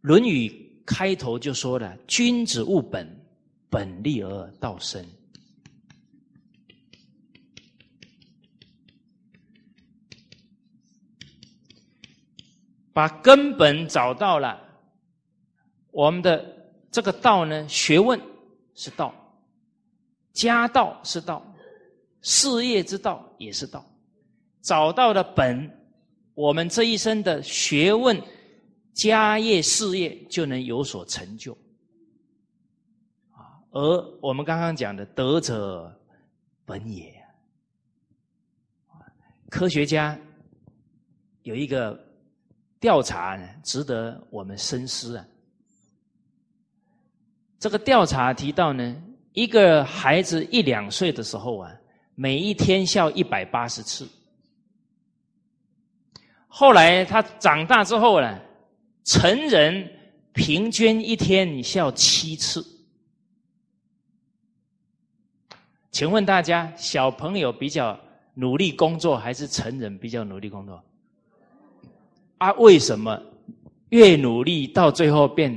[0.00, 0.48] 论语》
[0.84, 3.23] 开头就说了：“君子务本，
[3.74, 5.04] 本立而道生。”
[12.92, 14.56] 把根本找到了，
[15.90, 18.20] 我们的这个道呢，学问
[18.76, 19.12] 是道，
[20.32, 21.44] 家道是道，
[22.22, 23.84] 事业之道也是道。
[24.62, 25.68] 找到了本，
[26.34, 28.16] 我们这一生的学问、
[28.92, 31.58] 家业、事业就能有所成就。
[33.74, 35.94] 而我们刚刚讲的德者
[36.64, 37.14] 本也，
[39.50, 40.18] 科学家
[41.42, 42.02] 有一个。
[42.80, 45.26] 调查呢，值得我们深思啊。
[47.58, 49.02] 这个调查提到呢，
[49.32, 51.72] 一个孩子一两岁的时候啊，
[52.14, 54.06] 每一天笑一百八十次。
[56.46, 58.38] 后来他长大之后呢，
[59.04, 59.90] 成人
[60.34, 62.62] 平均一天笑七次。
[65.94, 67.96] 请问大家，小朋友比较
[68.34, 70.82] 努力工作，还是成人比较努力工作？
[72.38, 73.22] 啊，为什么
[73.90, 75.56] 越努力到最后变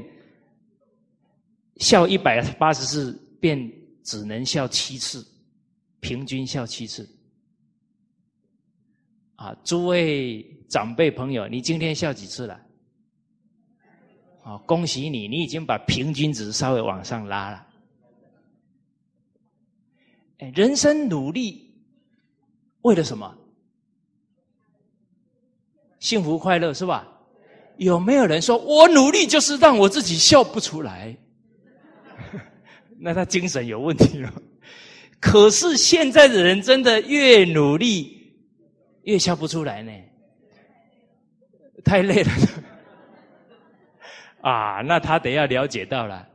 [1.78, 3.60] 笑一百八十次，变
[4.04, 5.26] 只能笑七次，
[6.02, 7.10] 平均笑七次？
[9.38, 12.62] 啊，诸位长辈朋友，你今天笑几次了？
[14.44, 17.67] 啊，恭喜你，你已经把平均值稍微往上拉了。
[20.40, 21.74] 哎，人生努力
[22.82, 23.36] 为了什么？
[26.00, 27.08] 幸福快乐是吧？
[27.78, 31.16] 有没有人说我努力就是让我自己笑不出来？
[33.00, 34.34] 那他精神有问题了。
[35.20, 38.36] 可是现在的人真的越努力
[39.04, 39.92] 越笑不出来呢？
[41.84, 42.32] 太累了。
[44.42, 46.28] 啊，那他得要了解到了，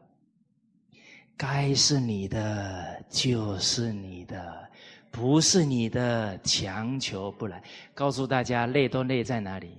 [1.43, 4.63] 该是你的就是你的。
[5.11, 7.63] 不是你的强求不来，
[7.93, 9.77] 告诉大家累都累在哪里？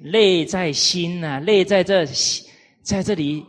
[0.00, 2.04] 累在心呐，累在这，
[2.82, 3.46] 在这里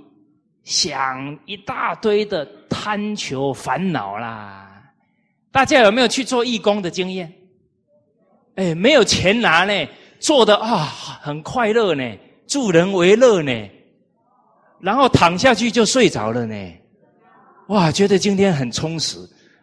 [0.63, 4.69] 想一大堆的贪求烦恼啦。
[5.51, 7.33] 大家有没有去做义工的经验？
[8.57, 9.89] 哎，没有钱拿呢，
[10.19, 10.85] 做的啊
[11.19, 13.69] 很快乐呢，助人为乐呢，
[14.79, 16.55] 然后躺下去就睡着了呢。
[17.67, 19.17] 哇，觉得今天很充实。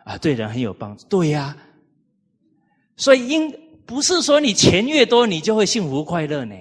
[0.05, 1.57] 啊，对人很有帮助，对呀。
[2.95, 3.51] 所以，应
[3.87, 6.55] 不是说你钱越多，你就会幸福快乐呢。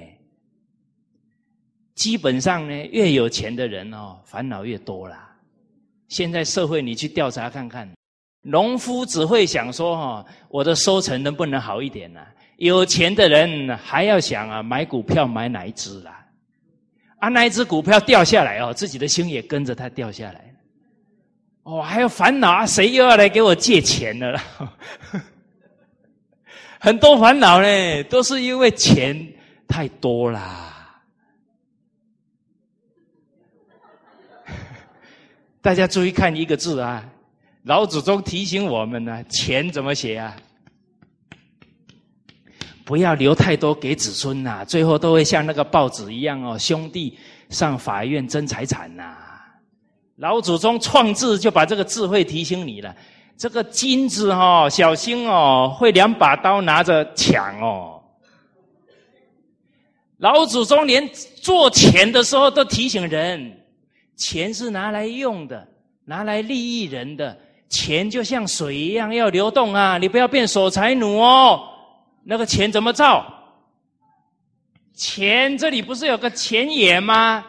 [1.94, 5.30] 基本上呢，越有钱的人哦，烦恼越多啦。
[6.08, 7.92] 现在社会，你去调查看看，
[8.44, 12.22] 农夫只会想说：哈，我的收成能不能好一点呢？
[12.58, 16.26] 有钱的人还要想啊，买股票买哪一只啦？
[17.20, 20.53] 啊，哪一只股票掉下来哦，自己的心也跟着它掉下来。
[21.64, 22.66] 哦，还有烦恼啊！
[22.66, 24.38] 谁又要来给我借钱了？
[26.78, 29.34] 很多烦恼呢，都是因为钱
[29.66, 31.02] 太多啦。
[35.62, 37.10] 大家注意看一个字啊，
[37.64, 40.36] 老祖宗提醒我们呢，钱怎么写啊？
[42.84, 49.23] 不要留太多给子孙呐，最后都会像那个报纸一样哦，兄弟上法院争财产呐。
[50.18, 52.96] 老祖宗创制就把这个智慧提醒你了，
[53.36, 58.02] 这个金子哈，小心哦，会两把刀拿着抢哦。
[60.18, 61.10] 老祖宗连
[61.42, 63.60] 做钱的时候都提醒人，
[64.16, 65.68] 钱是拿来用的，
[66.06, 67.38] 拿来利益人的，
[67.68, 71.68] 钱就像水一样要流动啊，你不要变守财奴哦。
[72.24, 73.26] 那个钱怎么造？
[74.94, 77.44] 钱这里不是有个钱眼吗？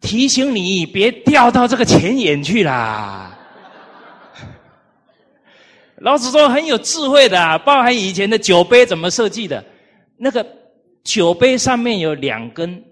[0.00, 3.36] 提醒你别掉到这个钱眼去啦！
[5.96, 9.62] 老子说很有智慧的，包含以前的酒杯怎么设计的？
[10.16, 10.46] 那个
[11.04, 12.82] 酒杯上面有两根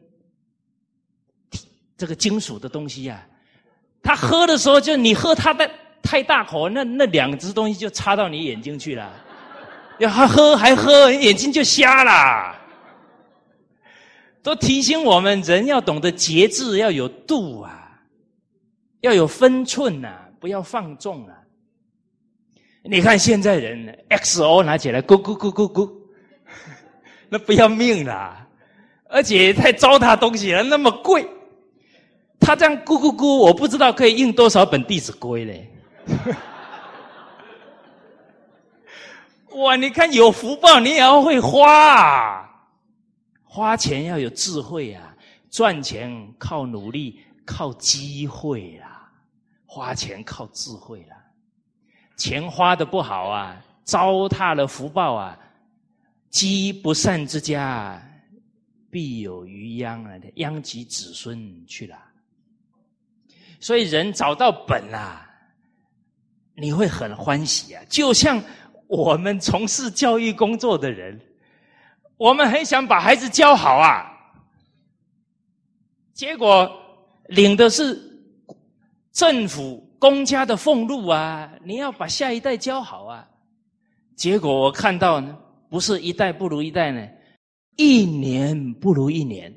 [1.96, 3.26] 这个金属的东西呀，
[4.02, 5.70] 他喝的时候就你喝他的
[6.02, 9.10] 太大口，那那两只东西就插到你眼睛去了，
[9.98, 12.57] 要还喝还喝，眼睛就瞎了。
[14.48, 18.00] 都提醒我们，人要懂得节制，要有度啊，
[19.02, 20.08] 要有分寸呐，
[20.40, 21.34] 不要放纵啊。
[22.82, 25.92] 你看现在人，XO 拿起来咕咕咕咕咕，
[27.28, 28.48] 那不要命了，
[29.10, 31.28] 而且太糟蹋东西了，那么贵。
[32.40, 35.70] 他这样咕咕咕，我不知道可以印多少本《弟子规》嘞。
[39.56, 42.47] 哇，你看有福报，你也要会花。
[43.48, 45.16] 花钱要有智慧啊，
[45.50, 49.10] 赚钱靠努力，靠机会啦，
[49.64, 51.16] 花钱靠智慧啦。
[52.16, 55.38] 钱花的不好啊，糟蹋了福报啊。
[56.30, 58.00] 积不善之家，
[58.90, 60.12] 必有余殃啊！
[60.34, 61.96] 殃及子孙去了。
[63.60, 65.26] 所以人找到本啊，
[66.54, 67.82] 你会很欢喜啊。
[67.88, 68.42] 就像
[68.88, 71.18] 我们从事教育工作的人，
[72.18, 74.12] 我们很想把孩子教好啊，
[76.12, 76.70] 结果
[77.28, 77.98] 领的是
[79.12, 83.26] 政府公家的俸禄啊，你要把下一代教好啊。
[84.14, 85.38] 结果我看到呢。
[85.70, 87.06] 不是一代不如一代呢，
[87.76, 89.54] 一年不如一年。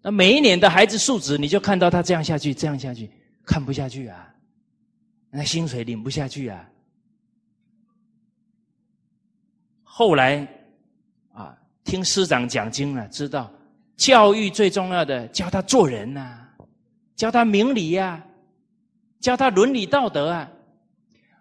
[0.00, 3.10] 那每一年的孩子素质，你就看到他这样下去，这样下去，
[3.44, 4.34] 看不下去啊，
[5.28, 6.66] 那薪水领不下去啊。
[9.82, 10.48] 后来，
[11.84, 13.52] 听师长讲经了，知道
[13.96, 16.38] 教育最重要的，教他做人呐，
[17.14, 18.20] 教他明理呀，
[19.20, 20.50] 教他伦理道德啊。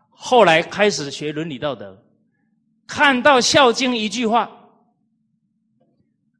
[0.10, 1.98] 后来开始学伦理道德。
[2.86, 4.52] 看到《孝经》一句话，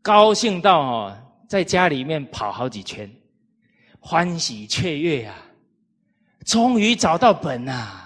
[0.02, 3.10] 高兴到哦，在家里面跑好几圈，
[4.00, 5.34] 欢喜雀跃呀！
[6.46, 8.03] 终于找到本呐！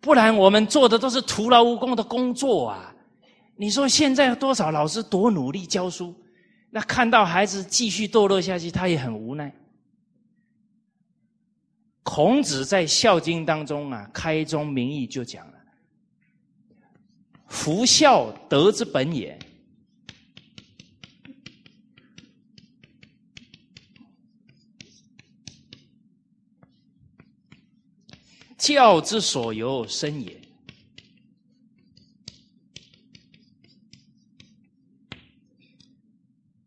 [0.00, 2.94] 不然我们做的都是徒劳无功的工作啊！
[3.56, 6.14] 你说现在多少老师多努力教书，
[6.70, 9.52] 那看到孩子继续堕落下去，他也很无奈。
[12.04, 15.54] 孔子在《孝经》当中啊，开宗明义就讲了
[17.48, 19.38] ：“夫孝，德之本也。
[28.58, 30.38] 教之所由，生也。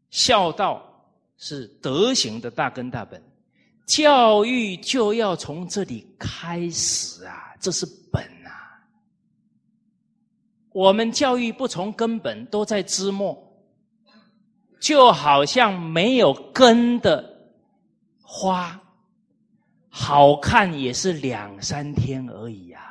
[0.09, 0.81] 孝道
[1.37, 3.21] 是德行的大根大本。”
[3.87, 8.79] 教育就要从这里开始啊，这是本啊。
[10.71, 13.37] 我们教育不从根本，都在枝末，
[14.79, 17.51] 就好像没有根的
[18.21, 18.81] 花，
[19.93, 22.81] 好看也是两三天而已啊，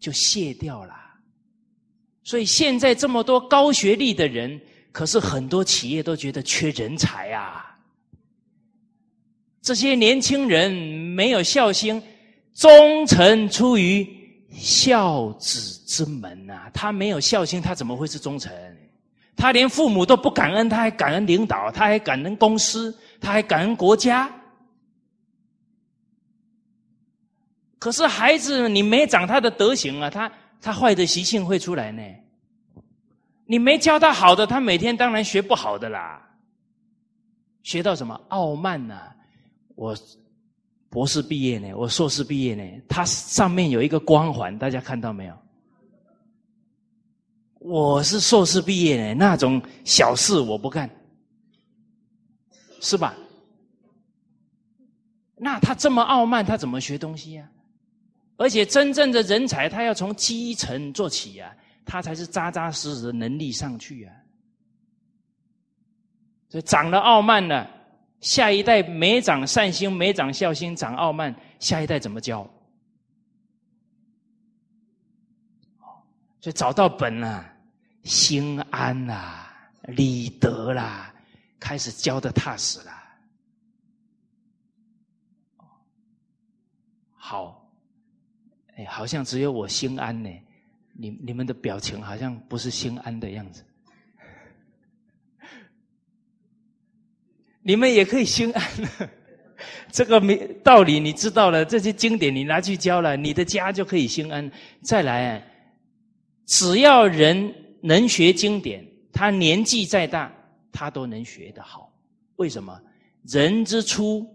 [0.00, 0.92] 就卸掉了。
[2.24, 4.60] 所以现在这么多高学历的人，
[4.90, 7.78] 可是很多企业都觉得缺人才啊。
[9.60, 12.02] 这些年轻人没有孝心，
[12.54, 14.04] 忠诚出于
[14.50, 16.68] 孝子之门呐。
[16.74, 18.52] 他没有孝心，他怎么会是忠诚？
[19.36, 24.28] 他连父母都不感恩，他还感恩领导，他还感恩公司，他还感恩国家。
[27.82, 30.30] 可是孩子，你没长他的德行啊，他
[30.60, 32.00] 他坏的习性会出来呢。
[33.44, 36.24] 你没教他好的，他每天当然学不好的啦。
[37.64, 39.12] 学到什么傲慢呐？
[39.74, 39.96] 我
[40.90, 45.36] 博士毕业呢，我硕士毕业呢，他上面有一个光环，大家看到没有？
[47.58, 50.88] 我是硕士毕业呢，那种小事我不干，
[52.80, 53.12] 是吧？
[55.34, 57.48] 那他这么傲慢，他怎么学东西呀？
[58.42, 64.12] 而且真正的人才，他要从基层做起呀，他才是扎扎实实的能力上去啊。
[66.48, 67.70] 所以长了傲慢了。
[68.20, 72.48] 下一代没长善心，没长孝心，长傲慢，下一代怎么教？
[76.40, 77.44] 所以找到本了，
[78.02, 81.14] 心安啦，理得啦，
[81.60, 82.92] 开始教的踏实了。
[87.14, 87.61] 好，
[88.88, 90.28] 好像只有我心安呢，
[90.92, 93.64] 你你们的表情好像不是心安的样子。
[97.62, 99.10] 你们也可以心安了，
[99.92, 104.50] 这个没道理你知道了，这些经典你拿去教了，你的家就可以心安。
[104.80, 105.42] 再来，
[106.46, 110.32] 只要人能学经典，他年纪再大，
[110.72, 111.92] 他都能学得好。
[112.36, 112.80] 为什么？
[113.28, 114.26] 人之初，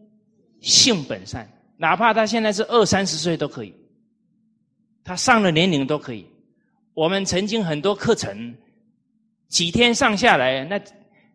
[0.62, 3.74] 性本善，哪怕他现在是二三十岁都可以，
[5.08, 6.28] 他上了年龄都可以。
[6.93, 8.53] 我们曾经很多课程，
[9.47, 10.78] 几天上下来，那。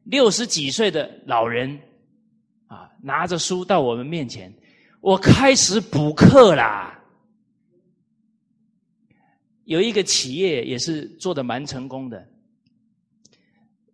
[0.05, 1.79] 六十几岁的老人，
[2.66, 4.53] 啊，拿着书到我们面前，
[5.01, 7.01] 我开始补课啦。
[9.62, 12.29] 有一个企业也是做的蛮成功的，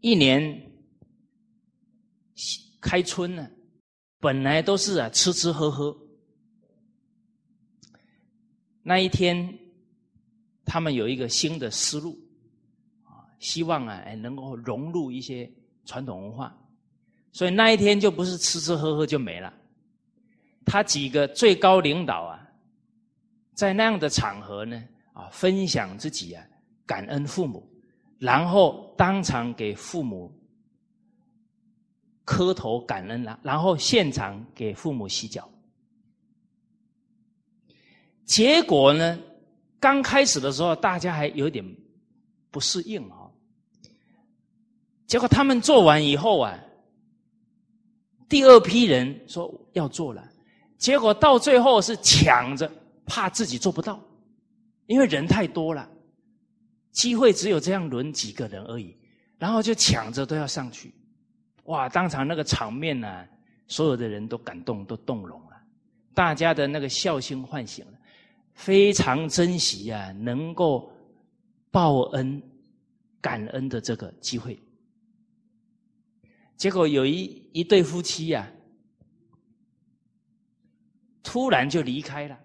[0.01, 0.73] 一年
[2.81, 3.47] 开春呢，
[4.19, 5.95] 本来都是啊吃吃喝喝，
[8.83, 9.58] 那一天
[10.69, 12.17] 他们有一个新的思路，
[13.03, 15.51] 啊，希望啊能够融入一些。
[15.89, 16.55] 传统文化
[17.33, 19.51] 所以那一天就不是吃吃喝喝就没了。
[20.67, 22.47] 他几个最高领导啊，
[23.55, 26.45] 在那样的场合呢，啊，分享自己啊，
[26.85, 27.67] 感恩父母，
[28.19, 30.31] 然后当场给父母
[32.23, 35.51] 磕头感恩了，然后现场给父母洗脚。
[38.27, 39.19] 结果呢，
[39.81, 41.65] 刚开始的时候大家还有点
[42.51, 43.31] 不适应啊。
[45.07, 46.59] 结果他们做完以后啊，
[48.29, 50.23] 第二批人说要做了。
[50.77, 52.71] 结果到最后是抢着，
[53.05, 54.01] 怕自己做不到，
[54.87, 55.89] 因为人太多了，
[56.93, 58.97] 机会只有这样轮几个人而已，
[59.39, 60.95] 然后就抢着都要上去，
[61.65, 61.89] 哇！
[61.89, 63.27] 当场那个场面呢，
[63.67, 65.57] 所有的人都感动，都动容了，
[66.15, 67.98] 大家的那个孝心唤醒了，
[68.59, 70.93] 非常珍惜啊，能够
[71.71, 72.43] 报恩、
[73.21, 74.59] 感恩的这个机会。
[76.57, 78.51] 结果有一一对夫妻呀。
[81.23, 82.39] 突然就离开了。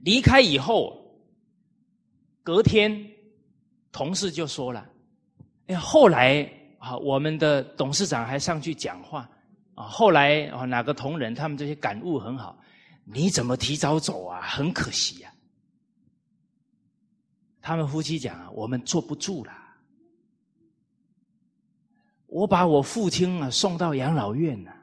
[0.00, 1.10] 离开以后，
[2.42, 3.10] 隔天，
[3.90, 4.86] 同事就说了
[5.68, 6.46] ：“哎，后来
[6.78, 9.26] 啊，我们的董事长还上去讲话
[9.74, 9.84] 啊。
[9.84, 12.58] 后来啊，哪个同仁他们这些感悟很好，
[13.12, 14.40] 你怎么提早走啊？
[14.42, 15.32] 很可惜呀。”
[17.62, 19.52] 他们夫妻讲啊：“我们坐不住了，
[22.26, 24.74] 我把我父亲啊送到养老院了。”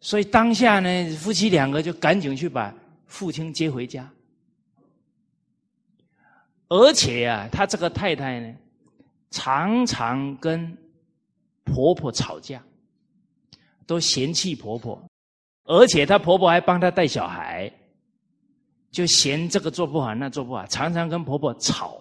[0.00, 2.74] 所以当下呢，夫妻两个就赶紧去把
[3.06, 4.10] 父亲接回家，
[6.68, 8.54] 而且啊，他这个太太呢，
[9.30, 10.76] 常常跟
[11.64, 12.62] 婆婆吵架，
[13.86, 15.02] 都嫌弃婆婆，
[15.64, 17.72] 而且她婆婆还帮她带小孩，
[18.90, 22.00] 就嫌这个做不好那做不好，常常跟婆婆吵，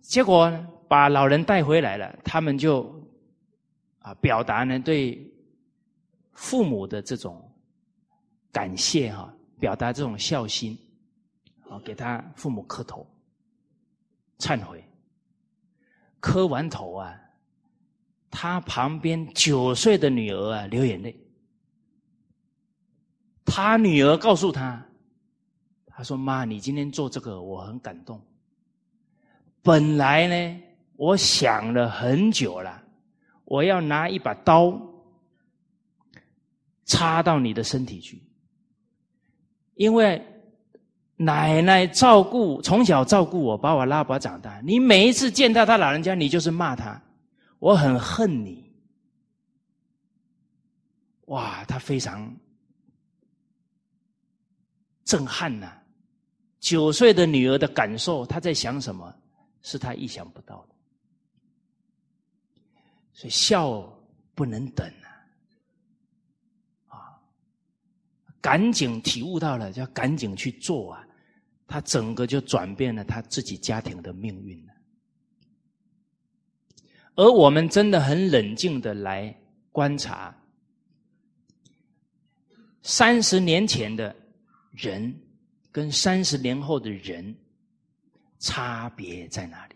[0.00, 0.52] 结果
[0.88, 2.98] 把老人带回来了，他们就。
[4.02, 5.30] 啊，表达呢对
[6.32, 7.38] 父母的这种
[8.50, 10.74] 感谢哈，表达这种孝心，
[11.68, 13.06] 啊，给他父母磕头
[14.38, 14.82] 忏悔，
[16.18, 17.14] 磕完头啊，
[18.30, 21.14] 他旁边九岁的女儿啊流眼泪，
[23.44, 24.86] 他女儿告诉他，
[25.86, 28.20] 他说：“妈，你今天做这个我很感动，
[29.62, 30.62] 本来呢，
[30.96, 32.82] 我想了很久了。”
[33.50, 34.80] 我要拿一把刀
[36.84, 38.22] 插到你的身体去，
[39.74, 40.24] 因为
[41.16, 44.60] 奶奶照顾从小照顾我，把我拉拔长大。
[44.60, 47.02] 你每一次见到他老人家，你就是骂他，
[47.60, 48.68] 我很恨你。
[51.26, 52.36] 哇，他非常
[55.04, 55.80] 震撼呐！
[56.58, 59.14] 九岁的女儿的感受，她在想什么，
[59.62, 60.74] 是他意想不到的。
[63.12, 63.80] 所以孝
[64.34, 64.86] 不能等
[66.88, 66.96] 啊！
[66.96, 67.22] 啊，
[68.40, 71.06] 赶紧体悟到了，就要赶紧去做啊！
[71.66, 74.74] 他整个就转变了他自己家庭的命运了。
[77.20, 79.38] 而我们真的很冷静的来
[79.72, 80.34] 观察，
[82.80, 84.16] 三十年前的
[84.72, 85.14] 人
[85.70, 87.36] 跟三十年后的人
[88.38, 89.74] 差别在哪里？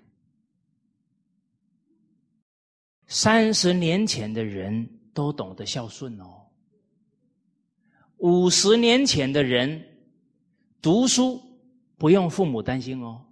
[3.09, 6.47] 三十年前的人都懂得孝顺哦，
[8.16, 9.84] 五十年前的人
[10.80, 11.38] 读书
[11.99, 13.22] 不用父母担心哦，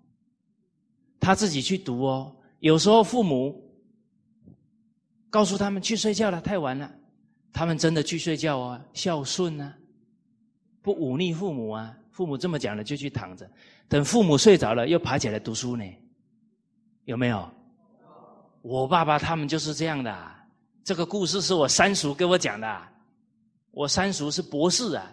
[1.19, 2.37] 他自己去读哦。
[2.59, 3.72] 有时候父母
[5.33, 6.93] 告诉他们去睡觉了，太晚了，
[7.55, 9.75] 他们真的去睡觉啊，孝顺啊，
[10.83, 11.97] 不忤逆父母啊。
[12.11, 13.51] 父母这么讲了，就去躺着，
[13.89, 15.85] 等父母睡着了，又爬起来读书呢，
[17.07, 17.51] 有没有？
[18.61, 20.15] 我爸爸他们就是这样的，
[20.85, 22.83] 这个故事是我三叔给我讲的。
[23.71, 25.11] 我三叔是博士啊，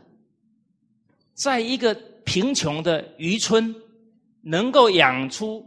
[1.34, 1.96] 在一个
[2.26, 3.74] 贫穷的渔村，
[4.42, 5.66] 能够养出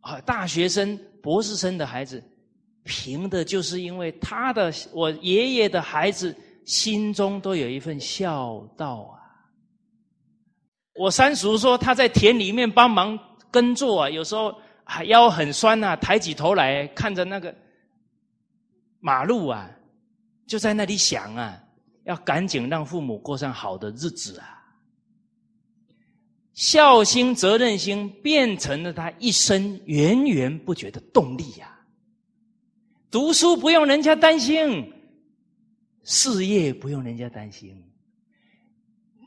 [0.00, 2.20] 啊大学生、博士生的孩子，
[2.84, 9.18] 凭的就是因为他的我爷爷的孩子心中都有一份孝道啊。
[10.94, 13.18] 我三叔说他在田里面帮忙
[13.50, 14.54] 耕作啊，有时候。
[14.86, 17.56] 还腰很酸呐，抬起头来看着那个
[19.00, 19.66] 马路啊，
[20.46, 21.58] 就在那里想啊，
[22.04, 24.62] 要赶紧让父母过上好的日子啊。
[26.52, 31.73] 孝心、责任心变成了他一生源源不绝的动力呀。
[33.14, 34.92] 读书不用人家担心，
[36.02, 37.80] 事业不用人家担心，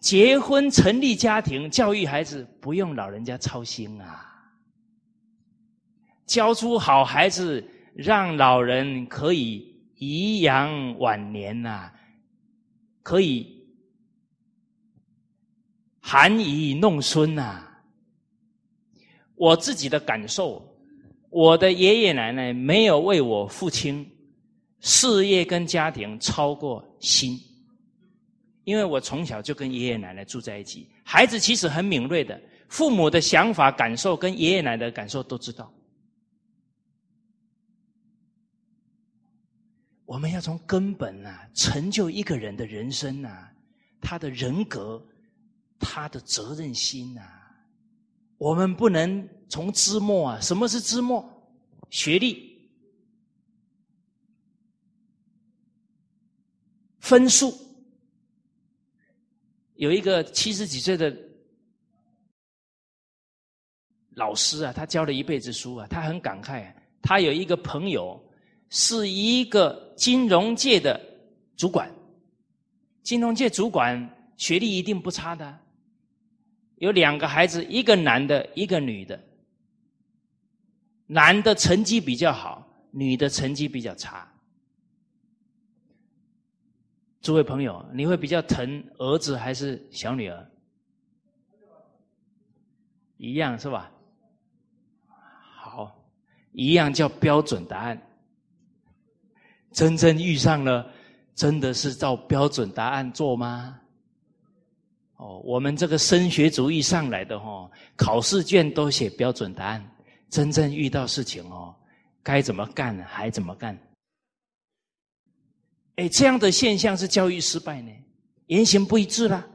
[0.01, 4.25] 结婚、成立家庭、教育孩子不用老人家操心啊。
[6.25, 7.65] 教出好孩子，
[7.95, 11.89] 让老人可以颐养晚年呐，
[13.01, 13.65] 可以
[16.01, 17.65] 含饴弄孙呐。
[19.35, 20.66] 我自己的感受，
[21.29, 24.09] 我的爷爷奶奶没有为我父亲
[24.79, 27.39] 事业跟家庭操过心，
[28.63, 30.89] 因为我从小就跟爷爷奶奶住在一起。
[31.03, 35.71] 孩子其实很敏锐的，父母的想法、感受跟爷爷奶奶的感受都知道。
[40.05, 43.51] 我们要从根本啊，成就一个人的人生啊，
[43.99, 45.05] 他的人格，
[45.77, 47.51] 他的责任心啊，
[48.37, 50.39] 我们不能从枝末啊。
[50.41, 51.23] 什么是枝末？
[51.89, 52.69] 学历、
[56.99, 57.53] 分数。
[59.75, 61.15] 有一个七十几岁的
[64.15, 68.23] 老师啊，他教了一辈子书啊，他很感慨，他有一个朋友。
[68.69, 70.99] 是一个金融界的
[71.55, 71.89] 主管，
[73.01, 73.97] 金融界主管
[74.35, 75.57] 学历一定不差的，
[76.75, 79.17] 有两个孩子，一个男的，一个女的，
[81.07, 84.31] 男的成绩比较好，女的成绩比较差。
[87.21, 90.51] 诸位朋友，你会比较疼儿子还是小女儿？
[93.17, 93.91] 一样是吧？
[95.55, 96.07] 好，
[96.51, 98.01] 一样叫标准答案。
[99.71, 100.89] 真正遇上了，
[101.35, 103.79] 真的是照标准答案做吗？
[105.17, 109.91] 哦，我们这个升学主义上来的哦，考试卷都写标准答案，
[110.29, 111.75] 真正遇到事情哦，
[112.21, 113.77] 该怎么干还怎么干。
[115.95, 117.91] 哎，这样的现象是教育失败呢，
[118.47, 119.47] 言行不一致啦，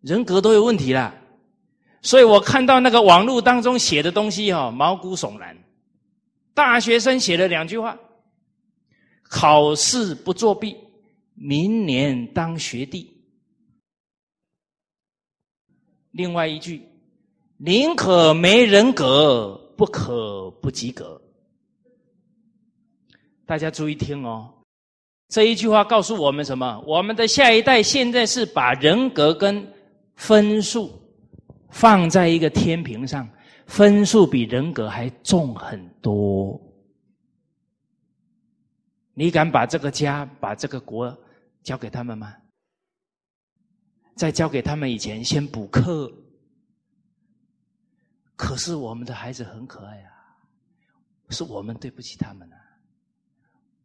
[0.00, 1.14] 人格都有问题啦。
[2.02, 5.56] 所以我看到那个网络当中写的东西哦，毛骨悚然。
[6.54, 7.98] 大学生写了两句话。
[9.32, 10.76] 考试不作弊，
[11.34, 13.16] 明年当学弟。
[16.10, 16.82] 另外一句，
[17.62, 21.20] 宁可没人格，不可不及格。
[23.44, 24.50] 大家注意听哦，
[25.28, 26.82] 这一句话告诉我们什么？
[26.86, 29.70] 我们的下一代现在是把人格跟
[30.14, 30.90] 分数
[31.68, 33.28] 放在一个天平上，
[33.66, 36.58] 分数比人格还重很多。
[39.12, 41.14] 你敢把这个家、把这个国
[41.62, 42.34] 交给他们吗？
[44.16, 46.10] 在交给他们以前，先补课。
[48.42, 50.10] 可是我们的孩子很可爱啊，
[51.28, 52.56] 是我们对不起他们啊。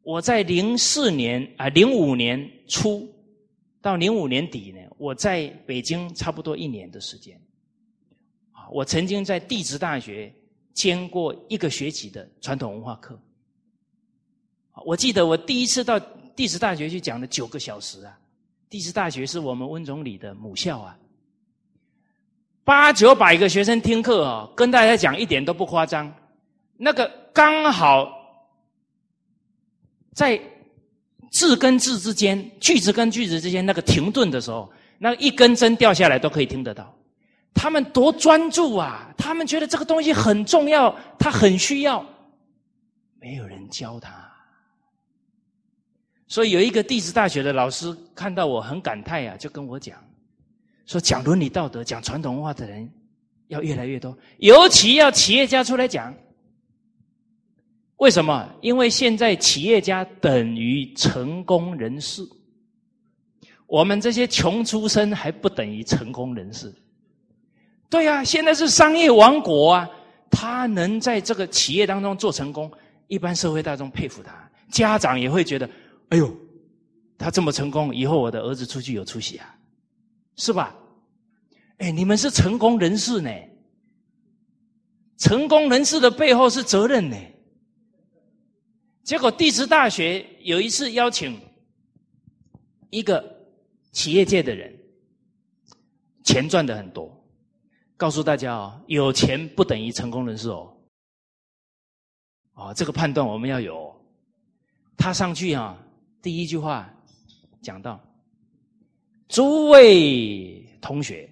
[0.01, 3.05] 我在零四年啊，零五年初
[3.81, 7.37] 到零五年底呢，我在北京差不多一年的时间。
[8.53, 10.33] 啊，我曾经在地质大学
[10.73, 13.19] 兼过一个学期的传统文化课。
[14.85, 15.99] 我记得我第一次到
[16.33, 18.17] 地质大学去讲了九个小时啊！
[18.69, 20.97] 地质大学是我们温总理的母校啊，
[22.65, 26.11] 八九百个学生听课啊，跟大家讲一点都不夸张。
[26.75, 28.11] 那个刚好
[30.13, 30.37] 在
[31.29, 36.91] 字跟字之间、句子跟句子之间那个停顿的时候，那一根针掉下来都可以听得到。
[37.53, 39.13] 他们多专注啊！
[39.15, 42.03] 他们觉得这个东西很重要，他很需要，
[43.21, 44.11] 没有人教他。
[46.27, 50.03] 所以有一个地质大学的老师看到我很感叹呀，就跟我讲，
[50.85, 52.89] 说讲伦理道德、讲传统文化的人
[53.47, 56.13] 要越来越多，尤其要企业家出来讲。
[57.97, 58.47] 为什么？
[58.61, 62.21] 因为现在企业家等于成功人士，
[63.67, 66.73] 我们这些穷出身还不等于成功人士。
[67.89, 69.89] 对呀，现在是商业王国啊，
[70.29, 72.69] 他能在这个企业当中做成功，
[73.07, 74.33] 一般社会大众佩服他，
[74.69, 75.67] 家长也会觉得。
[76.09, 76.35] 哎呦，
[77.17, 79.54] 他这么成功，以后我的儿子出去有出息啊，
[80.35, 80.75] 是吧？
[81.77, 83.29] 哎，你们是成功人士呢，
[85.17, 87.17] 成功人士的背后是责任呢。
[89.03, 91.39] 结果地质大学有一次邀请
[92.89, 93.23] 一个
[93.91, 94.73] 企业界的人，
[96.23, 97.13] 钱赚的很多，
[97.97, 100.75] 告诉大家哦，有钱不等于成功人士哦。
[102.53, 103.93] 啊，这个判断我们要有。
[104.97, 105.77] 他上去啊。
[106.21, 106.89] 第一句话
[107.61, 108.01] 讲到，
[109.27, 111.29] 诸位同学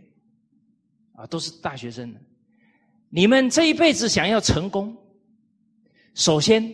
[1.16, 2.14] 啊，都是大学生，
[3.10, 4.96] 你们这一辈子想要成功，
[6.16, 6.74] 首先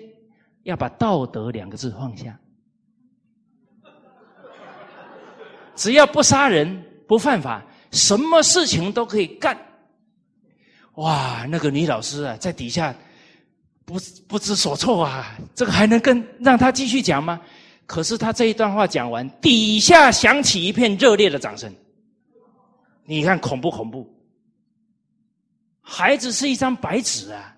[0.63, 2.39] 要把道德两个字放下，
[5.75, 9.57] 只要不杀人、不犯法，什么事情都可以干。
[10.95, 12.95] 哇，那个女老师啊，在底下
[13.85, 13.95] 不
[14.27, 15.37] 不知所措啊！
[15.55, 17.39] 这个还能跟让他继续讲吗？
[17.89, 21.73] 可是他这一段话讲完，底下响起一片热烈的掌声。
[23.03, 24.07] 你看恐不恐怖？
[25.81, 27.57] 孩子是一张白纸啊，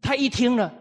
[0.00, 0.72] 他一听了，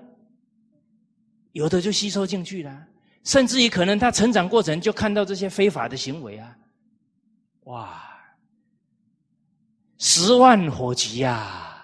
[1.53, 2.86] 有的就吸收进去了，
[3.24, 6.55] 甚至于可能他成长过程就看到这些非法的行为啊，
[7.63, 8.03] 哇！
[9.97, 11.76] 十万火急呀！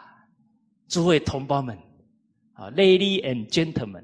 [0.87, 1.75] 诸位同胞们，
[2.53, 4.03] 啊，Lady and Gentlemen，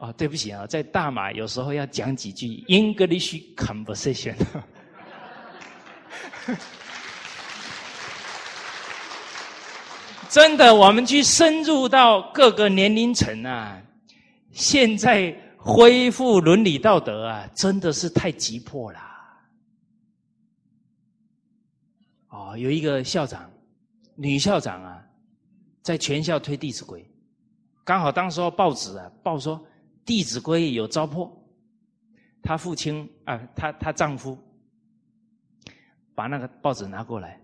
[0.00, 4.34] 啊，对不起啊，在大马有时候要讲几句 English conversation。
[10.30, 13.78] 真的，我们去深入到各个年龄层啊，
[14.52, 19.00] 现在恢复伦理道德啊，真的是太急迫了。
[22.28, 23.50] 哦，有一个校长。
[24.16, 25.02] 女校长啊，
[25.82, 27.00] 在全校推《弟子规》，
[27.84, 29.58] 刚好当时候报纸啊报说
[30.10, 31.30] 《弟子规》有糟粕，
[32.42, 34.36] 她父亲啊，她她丈夫
[36.16, 37.40] 把那个报纸拿过来，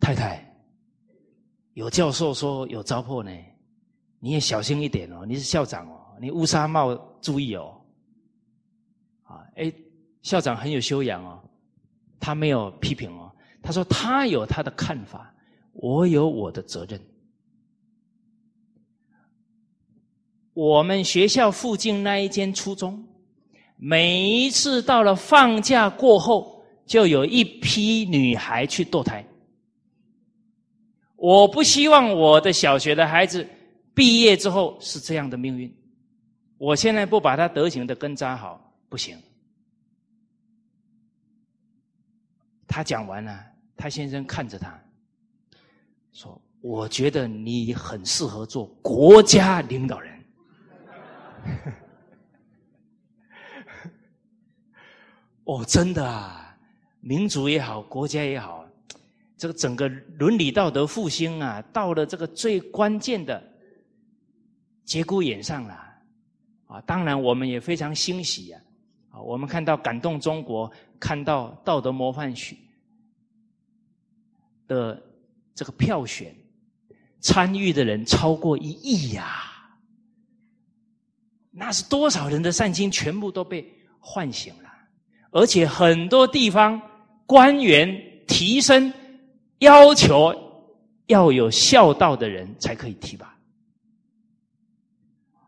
[0.00, 0.44] 太太，
[1.74, 3.30] 有教授说有糟粕呢，
[4.18, 7.80] 你也小心一点哦，你是校长哦，你乌纱帽注意哦，
[9.22, 9.72] 啊，哎，
[10.22, 11.40] 校长很有修养哦，
[12.18, 13.30] 他没有批评哦，
[13.62, 15.32] 他说他有他的看法。
[15.78, 17.00] 我有我的责任。
[20.56, 23.06] 我们学校附近那一间初中，
[23.76, 29.22] 每一次到了放假过后，就有一批女孩去堕胎。
[31.14, 33.46] 我不希望我的小学的孩子
[33.92, 35.70] 毕业之后是这样的命运。
[36.56, 39.14] 我现在不把他德行的根扎好，不行。
[42.66, 43.44] 他讲完了，
[43.76, 44.74] 他先生看着他。
[46.14, 50.15] 说：“我觉得你很适合做国家领导人。”
[55.44, 56.56] 哦，真的啊，
[57.00, 58.66] 民族也好，国家也好，
[59.36, 59.88] 这个整个
[60.18, 63.42] 伦理道德复兴啊，到了这个最关键的
[64.84, 65.86] 节骨眼上了。
[66.66, 68.60] 啊，当然我们也非常欣喜啊！
[69.10, 72.56] 啊，我们看到感动中国，看到道德模范学
[74.66, 75.02] 的。
[75.58, 76.36] 这个票选
[77.18, 79.55] 参与的人超过一亿呀，
[81.58, 83.66] 那是多少人的善心全部都被
[83.98, 84.68] 唤醒了，
[85.30, 86.80] 而且很多地方
[87.24, 87.88] 官员
[88.26, 88.92] 提升
[89.60, 90.34] 要求
[91.06, 93.34] 要有孝道的人才可以提拔。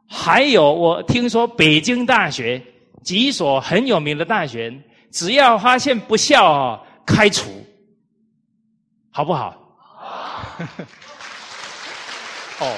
[0.06, 2.62] 还有，我听说北京大学
[3.04, 4.72] 几所很有名的大学，
[5.10, 7.50] 只要发现不孝啊，开除，
[9.10, 9.54] 好不好？
[12.60, 12.74] 哦，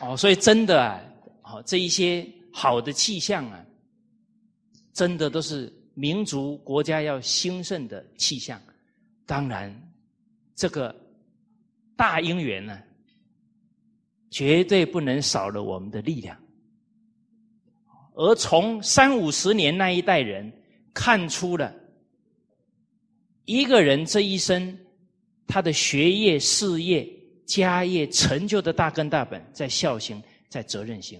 [0.00, 1.00] 哦，所以真的啊，
[1.42, 3.64] 好这一些好的气象啊，
[4.92, 8.60] 真的都是民族国家要兴盛的气象。
[9.26, 9.74] 当然，
[10.54, 10.94] 这个
[11.96, 12.80] 大因缘呢，
[14.30, 16.36] 绝对不能少了我们的力量。
[18.14, 20.52] 而从三五十年那一代人
[20.94, 21.74] 看出了。
[23.44, 24.78] 一个人这一生，
[25.46, 27.08] 他的学业、事业、
[27.48, 31.18] 家业成就的大根大本，在孝心，在责任心。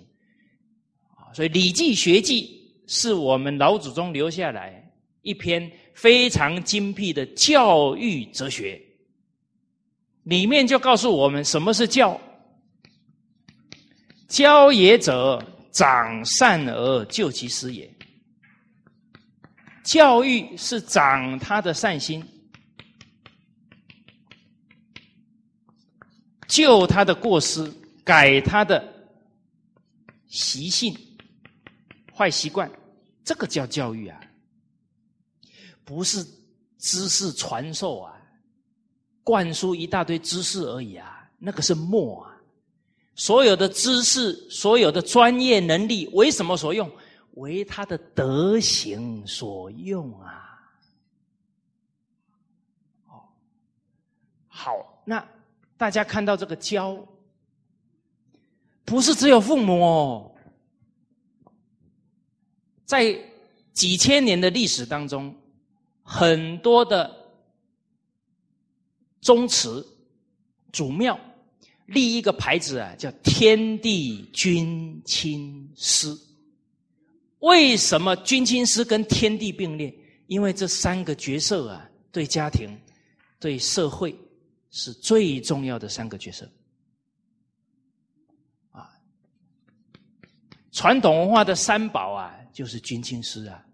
[1.32, 4.88] 所以《礼记学记》是我们老祖宗留下来
[5.22, 8.80] 一篇非常精辟的教育哲学，
[10.24, 12.20] 里面就告诉我们什么是教。
[14.28, 17.90] 教也者，长善而救其失也。
[19.82, 22.22] 教育是长他的善心，
[26.48, 27.70] 救他的过失，
[28.02, 28.82] 改他的
[30.26, 30.96] 习性、
[32.12, 32.68] 坏习惯，
[33.22, 34.20] 这个叫教育啊，
[35.84, 36.24] 不是
[36.78, 38.20] 知识传授啊，
[39.22, 42.34] 灌输一大堆知识而已啊，那个是墨啊。
[43.14, 46.90] 所有的知识，所有的专业能力，为什么所用？
[47.32, 50.58] 为他的德行所用啊！
[53.06, 53.22] 哦，
[54.48, 55.24] 好，那
[55.78, 56.98] 大家看到这个教，
[58.84, 60.34] 不是只有父母哦，
[62.84, 63.16] 在
[63.72, 65.34] 几千年的历史当中，
[66.02, 67.30] 很多的
[69.20, 69.86] 宗祠、
[70.72, 71.18] 祖庙
[71.86, 76.12] 立一个牌子啊，叫“天地君亲师”。
[77.38, 79.94] 为什么君亲师跟天地并列？
[80.26, 82.76] 因为这三个角色啊，对家庭、
[83.38, 84.12] 对社会、
[84.70, 86.50] 是最重要的三个角色。
[88.70, 88.90] 啊，
[90.72, 93.66] 传统文化的三宝啊，就是君亲师啊，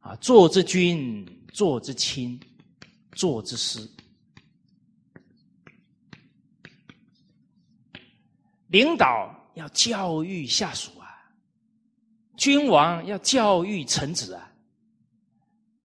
[0.00, 2.40] 啊，坐之君，坐之亲，
[3.12, 3.88] 坐之师。
[8.68, 11.08] 领导要教育下属啊，
[12.36, 14.52] 君王要教育臣子啊，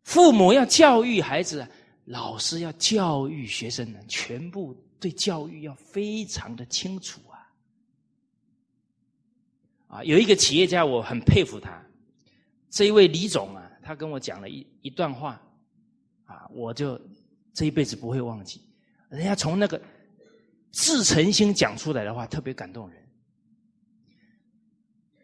[0.03, 1.69] 父母要教育孩子啊，
[2.05, 7.37] 老师要教育学生呢，全部对教育要非常的清楚啊！
[9.87, 11.81] 啊，有一个企业家我很佩服他，
[12.69, 15.41] 这一位李总啊，他跟我讲了一一段话，
[16.25, 16.99] 啊，我就
[17.53, 18.61] 这一辈子不会忘记，
[19.09, 19.81] 人家从那个。
[20.75, 22.99] 自诚心讲出来的话特别感动人。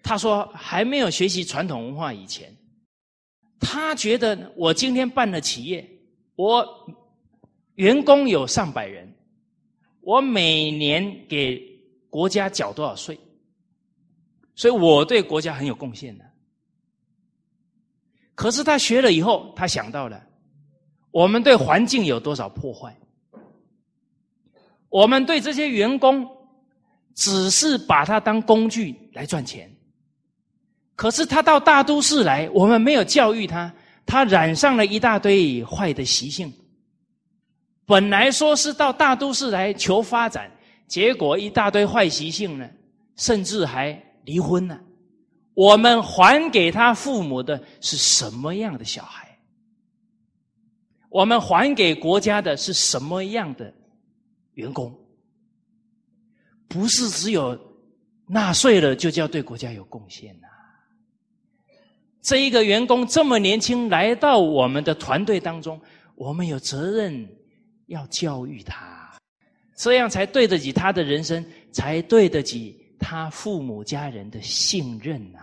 [0.04, 2.56] 他说：“还没有学习传统文化以前，
[3.60, 5.90] 他觉得我今天办了企业，
[6.40, 6.66] 我
[7.76, 9.14] 员工有上百人，
[10.00, 11.62] 我每年给
[12.10, 13.20] 国家缴多少税，
[14.56, 16.24] 所以我对国家很有贡献的。
[18.36, 20.26] 可是他学了以后，他想到了
[21.12, 22.96] 我们对环境有多少破坏。”
[24.88, 26.26] 我们对这些员工，
[27.16, 29.70] 只是把他当工具来赚钱。
[30.96, 33.74] 可是他到大都市来，我们没有教育他，
[34.10, 36.52] 他染上了一大堆坏的习性。
[37.86, 40.52] 本来说是到大都市来求发展，
[40.88, 42.68] 结果一大堆坏习性呢，
[43.16, 44.80] 甚至还离婚了。
[45.54, 49.38] 我们还给他父母的是什么样的小孩？
[51.10, 53.72] 我们还给国家的是什么样的？
[54.56, 54.94] 员工
[56.68, 57.58] 不是只有
[58.28, 60.48] 纳税了就叫对国家有贡献呢。
[62.22, 65.80] 这一个员工这么年轻来到我们的团队当中，
[66.16, 67.28] 我们有责任
[67.88, 69.10] 要教育他，
[69.76, 75.40] 这样才对得起他的人生，才对得起他父母家人的信任呐。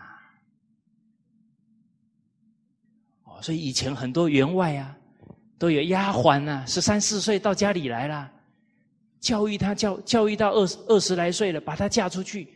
[3.24, 4.94] 哦，所以以前很多员外啊，
[5.58, 8.30] 都有丫鬟呐，十三四岁到家里来了。
[9.18, 12.54] 教育他教教育到二十二十来岁了，把他嫁出去，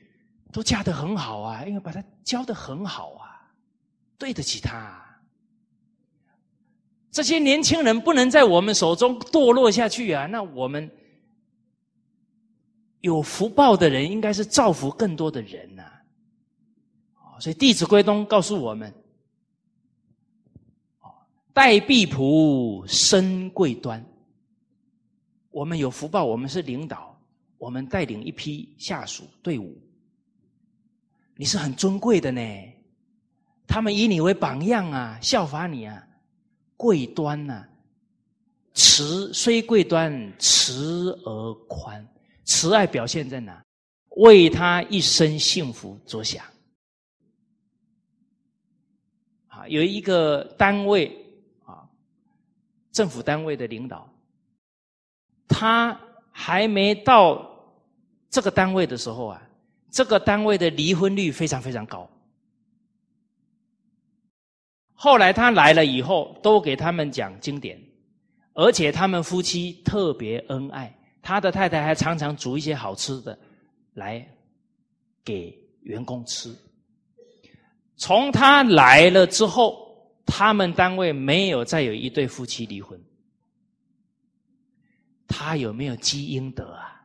[0.53, 3.30] 都嫁得很好啊，因为把他教的很好啊，
[4.21, 4.99] 对得起他。
[7.11, 10.27] 这些年轻人不能在我们手中堕落下去啊！
[10.27, 10.89] 那我们
[13.01, 15.83] 有福报的人，应该是造福更多的人呐。
[17.41, 18.93] 所以《弟子规》中告诉我们：，
[21.53, 24.05] 待婢仆，身贵端。
[25.51, 27.19] 我们有福报，我们是领导，
[27.59, 29.77] 我们带领一批下属队伍，
[31.35, 32.41] 你是很尊贵的呢。
[33.71, 36.05] 他们以你为榜样啊，效法你啊，
[36.77, 37.65] 贵端呐，
[38.75, 42.05] 慈虽贵端，慈而宽，
[42.45, 43.63] 慈爱表现在哪？
[44.17, 46.45] 为他一生幸福着想。
[49.47, 51.17] 啊，有一个单位
[51.65, 51.89] 啊，
[52.91, 54.13] 政府单位的领导。
[55.47, 55.97] 他
[56.33, 57.49] 还没到
[58.29, 59.41] 这个单位的时候啊，
[59.93, 62.11] 这个单位的离婚率非常非常高。
[65.03, 67.81] 后来他来了以后，都给他们讲经典，
[68.53, 73.39] 而且他们夫妻特别恩爱，他的太太还常常煮一些好吃的
[73.95, 74.23] 来
[75.25, 76.55] 给员工吃。
[77.97, 79.97] 从他来了之后，
[80.27, 83.01] 他们单位没有再有一对夫妻离婚。
[85.27, 87.03] 他有没有积阴德啊？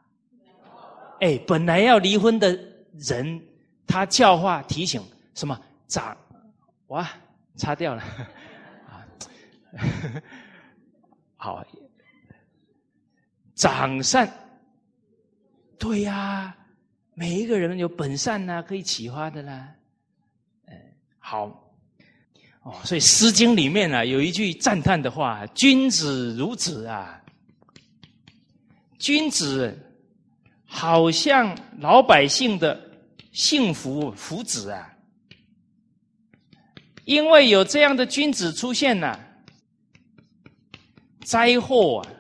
[1.22, 2.60] 哎，本来要离婚的
[2.98, 3.42] 人，
[3.88, 5.02] 他教化提醒
[5.34, 5.58] 什么？
[5.88, 6.18] 长
[6.88, 7.10] 哇，
[7.56, 8.04] 擦掉了
[8.90, 9.06] 啊！
[11.38, 11.66] 好，
[13.56, 14.32] 长善，
[15.78, 16.56] 对呀，
[17.14, 19.74] 每一个人有本善呐，可以启发的啦。
[20.68, 20.82] 哎，
[21.20, 21.46] 好
[22.64, 27.22] 哦，所以《诗经》里面啊，有一句赞叹的话：“君子如子啊。”
[28.98, 29.78] 君子
[30.66, 32.80] 好像老百姓的
[33.34, 34.95] 幸福福祉啊！
[37.06, 39.18] 因为有这样的君子出现呢，
[41.24, 42.12] 灾祸啊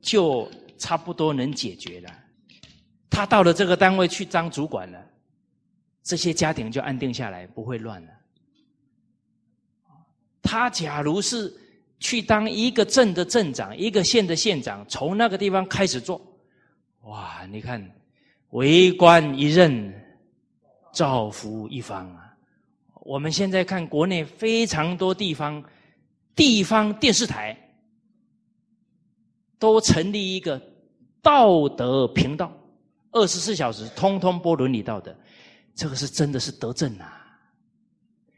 [0.00, 2.10] 就差不多能解决了。
[3.10, 5.04] 他到了这个单位去当主管了，
[6.02, 8.12] 这些家庭就安定下来，不会乱了。
[10.42, 11.54] 他假如是。
[12.02, 16.18] 去当一个镇的镇长，一个县的县长，从那个地方开始做，
[17.02, 17.44] 哇！
[17.50, 17.94] 你看，
[18.52, 19.92] 为官一任，
[20.94, 22.19] 造福一方啊！
[23.10, 25.60] 我们现在看国内非常多地方，
[26.36, 27.58] 地方电视台
[29.58, 30.62] 都成立一个
[31.20, 32.52] 道德频道，
[33.10, 35.12] 二十四小时通通播伦理道德，
[35.74, 37.36] 这个是真的是德政啊！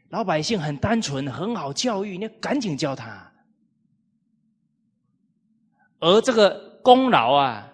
[0.09, 3.31] 老百姓很单纯，很好教育，你赶紧教他。
[5.99, 7.71] 而这个功劳啊，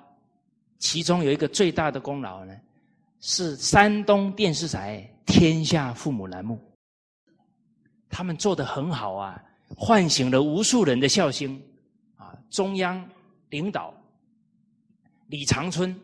[0.80, 2.54] 其中有一个最大的功劳呢，
[3.22, 6.60] 是山东电视台《天下父母》栏目，
[8.10, 9.41] 他们做的很好啊，
[9.76, 11.61] 唤醒了无数人的孝心
[12.18, 12.36] 啊！
[12.49, 13.07] 中央
[13.49, 13.94] 领导
[15.27, 15.95] 李长春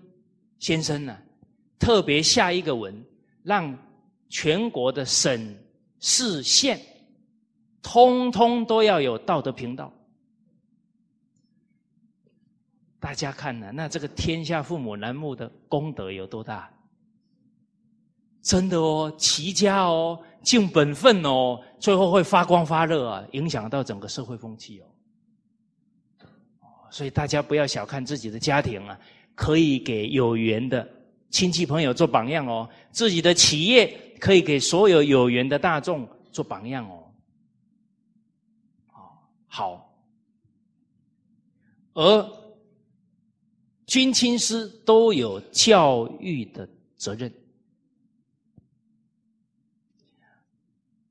[0.59, 1.17] 先生呢，
[1.79, 3.03] 特别下一个文，
[3.43, 3.77] 让
[4.29, 5.57] 全国的省
[5.99, 6.79] 市县，
[7.81, 9.91] 通通都要有道德频道。
[12.99, 16.71] 大家看呢，那这个天下父母栏目的功德有多大？
[18.41, 24.85] 真的哦，齐家哦，尽本分哦，最后会发光发热啊，影响到整个社会风气哦。
[26.91, 28.97] 所以大家不要小看自己的家庭啊，
[29.33, 30.87] 可以给有缘的
[31.31, 32.69] 亲戚朋友做榜样哦。
[32.91, 37.11] 自己的企业可以给所有有缘的大众做榜样哦。
[39.47, 39.93] 好，
[41.93, 42.45] 而。
[43.87, 46.67] 军亲师都有教育的
[46.97, 47.31] 责任，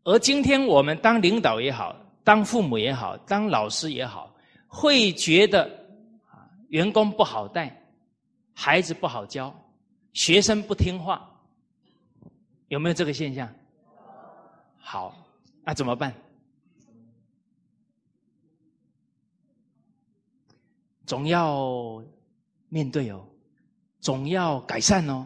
[0.05, 4.35] 而今天我们当领导也好，当父母也好，当老师也好，
[4.69, 5.65] 会觉得
[6.31, 7.83] 啊，员工不好带，
[8.53, 9.55] 孩子不好教，
[10.13, 11.29] 学生不听话，
[12.69, 13.53] 有没有这个现象？
[14.79, 15.15] 好，
[15.65, 16.15] 那怎么办？
[21.05, 22.03] 总要。
[22.71, 23.25] 面对哦，
[24.01, 25.25] 总要改善哦，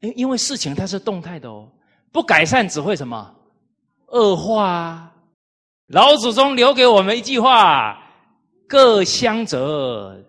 [0.00, 1.70] 因因为事情它是动态的哦，
[2.10, 3.34] 不改善只会什么
[4.06, 5.12] 恶化啊。
[5.88, 8.02] 老祖宗留给我们一句话：
[8.68, 10.20] 各相则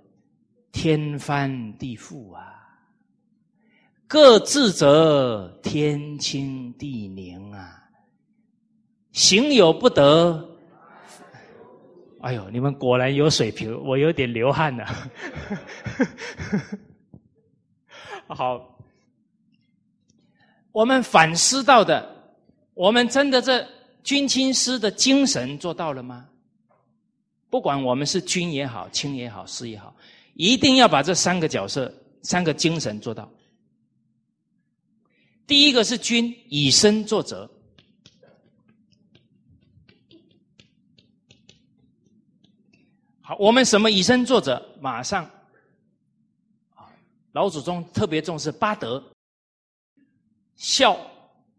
[0.71, 2.43] 天翻地覆啊，
[4.07, 7.83] 各自则天清地宁啊。
[9.11, 10.47] 行有不得。
[12.21, 14.85] 哎呦，你们果然有水平，我有点流汗了。
[18.27, 18.77] 好，
[20.71, 22.16] 我们反思到的，
[22.77, 23.67] 我们真的这
[24.03, 26.29] 军亲师的精神做到了吗？
[27.49, 29.95] 不管我们是军也好，亲也好，师也好，
[30.35, 31.91] 一定要把这三个角色、
[32.21, 33.27] 三个精神做到。
[35.47, 37.49] 第一个是君，以身作则。
[43.21, 44.63] 好，我们什么以身作则？
[44.79, 45.27] 马上，
[47.31, 49.03] 老祖宗特别重视八德：
[50.55, 50.95] 孝、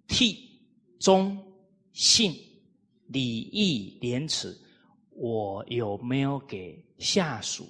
[0.06, 0.47] 悌、
[0.98, 1.36] 忠、
[1.92, 2.34] 信、
[3.06, 4.56] 礼、义、廉耻。
[5.10, 7.68] 我有没有给下属、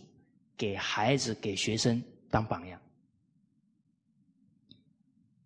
[0.57, 2.81] 给孩子、给学生当榜样？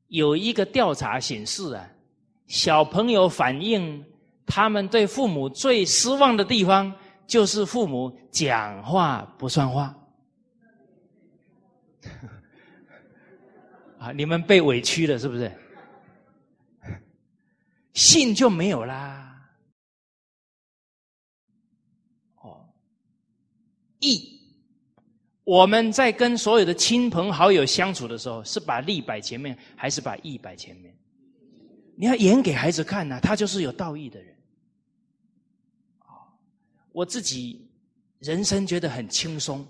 [0.09, 1.91] 有一个调查显示啊，
[2.47, 4.05] 小朋友反映
[4.45, 6.95] 他们对父母最失望的地方。
[7.25, 9.97] 就是父母讲话不算话，
[13.99, 14.13] 啊！
[14.13, 15.51] 你们被委屈了是不是？
[17.93, 19.51] 信就没有啦。
[22.37, 22.69] 哦，
[24.01, 24.41] 义，
[25.45, 30.97] 我们在跟所有的亲朋好友相处的时候，是把利摆前面，还是把义摆前面？
[31.97, 34.35] 你要演给孩子看呐，他就是有道义的人。
[36.93, 37.71] 我自己
[38.19, 39.67] 人生觉得很轻松，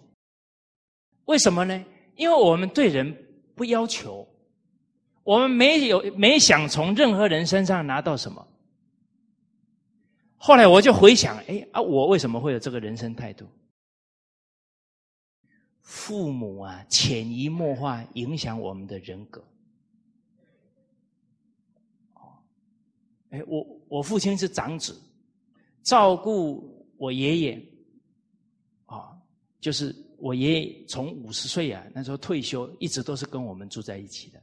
[1.27, 1.85] 为什么呢？
[2.17, 3.17] 因为我们对人
[3.55, 4.29] 不要求，
[5.23, 8.47] 我们没有没想从任何人身上拿到什么。
[10.37, 13.47] 后来我就回想，哎啊，我为什么会有这个人生态度？
[15.81, 19.43] 父母啊，潜移默化影响我们的人格。
[23.31, 25.01] 哎，我我父亲是长子，
[25.83, 26.71] 照顾。
[26.99, 27.63] 我爷爷，
[28.87, 29.17] 啊，
[29.61, 34.42] 就是我爷爷从五十岁啊那时候退休，一直都是跟我们住在一起的，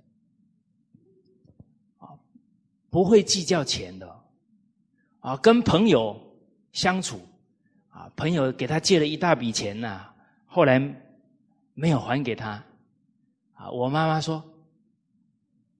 [2.89, 4.23] 不会计较钱的，
[5.19, 6.19] 啊，跟朋友
[6.71, 7.19] 相处，
[7.89, 10.11] 啊，朋友给他借了一大笔钱呐，
[10.45, 10.79] 后来
[11.73, 12.63] 没有还给他，
[13.53, 14.43] 啊，我妈妈说，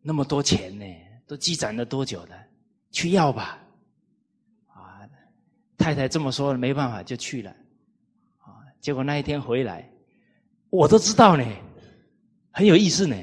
[0.01, 0.85] 那么多钱呢，
[1.25, 2.35] 都积攒了多久了，
[2.91, 3.59] 去要吧
[4.67, 5.01] 啊。
[5.77, 7.49] 太太这么说，没办法就去了，
[8.39, 8.61] 啊！
[8.79, 9.89] 结果那一天回来，
[10.69, 11.45] 我都知道呢，
[12.51, 13.15] 很有意思呢，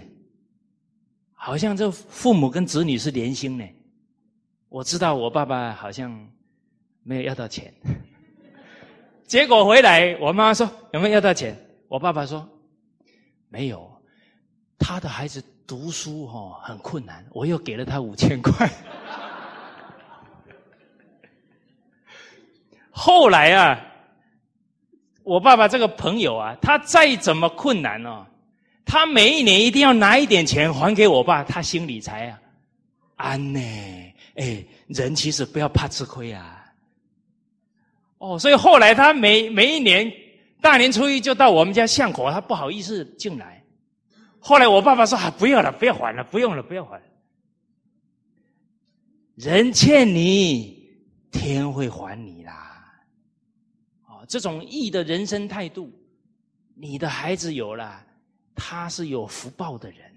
[1.35, 3.65] 好像这父母跟子女是连心呢。
[4.69, 6.29] 我知道我爸爸好像
[7.03, 7.73] 没有要到钱，
[9.25, 11.57] 结果回来我妈妈说有没有要到钱？
[11.89, 12.47] 我爸爸说
[13.49, 13.89] 没有，
[14.79, 18.69] 他的孩子读书哈很困难，我又给了他五千块。
[22.91, 23.81] 后来啊，
[25.23, 28.27] 我爸爸这个朋友啊，他再怎么困难哦，
[28.85, 32.41] 他每一年一定要拿一点钱还给我爸，他心里才啊
[33.15, 33.61] 安呢。
[34.37, 36.63] 哎，人其实不要怕吃亏啊。
[38.19, 40.11] 哦，所以后来他每每一年
[40.61, 43.63] 大年初一就到我们家巷口，他不好意思进来。
[44.39, 47.01] 后来我爸爸说：“啊，不要了，不要还了，不用了，不要还。
[49.35, 50.89] 人欠你，
[51.31, 52.85] 天会还你啦。”
[54.09, 55.93] 哦，这种义的人生态度，
[56.75, 58.03] 你的孩子有了，
[58.55, 60.16] 他是有福报的人。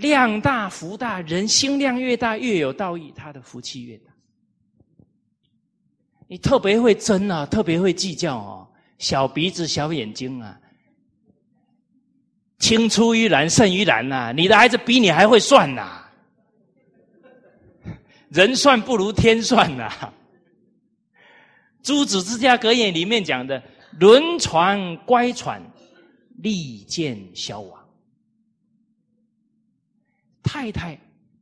[0.00, 4.10] 量大福大，人心量越大，越有道义，他的福气越大。
[6.26, 8.66] 你特别会争啊，特别会计较哦，
[8.98, 10.58] 小鼻子小眼睛啊，
[12.58, 14.32] 青出于蓝胜于蓝呐！
[14.34, 16.04] 你的孩子比你还会算呐，
[18.30, 20.12] 人算不如天算呐。
[21.82, 23.62] 诸子之家格言里面讲的
[23.98, 25.62] “轮船乖喘，
[26.36, 27.79] 利剑消亡”，
[30.52, 30.98] 太太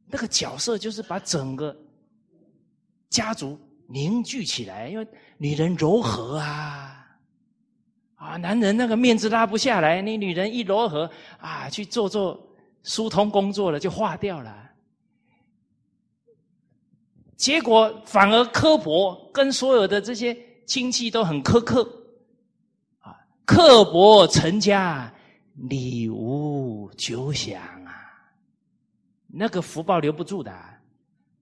[0.06, 1.74] 那个角色就是把整个
[3.08, 3.58] 家族。
[3.90, 5.08] 凝聚起来，因为
[5.38, 7.06] 女人柔和啊，
[8.16, 11.10] 啊，男人那个面子拉不下来，你女人一柔和
[11.40, 12.38] 啊，去做做
[12.82, 14.70] 疏通工作了，就化掉了。
[17.38, 20.36] 结果反而刻薄，跟所有的这些
[20.66, 21.82] 亲戚都很苛刻，
[22.98, 23.16] 啊，
[23.46, 25.10] 刻薄成家，
[25.54, 27.58] 礼无久享，
[29.38, 30.52] 那个福报留不住的，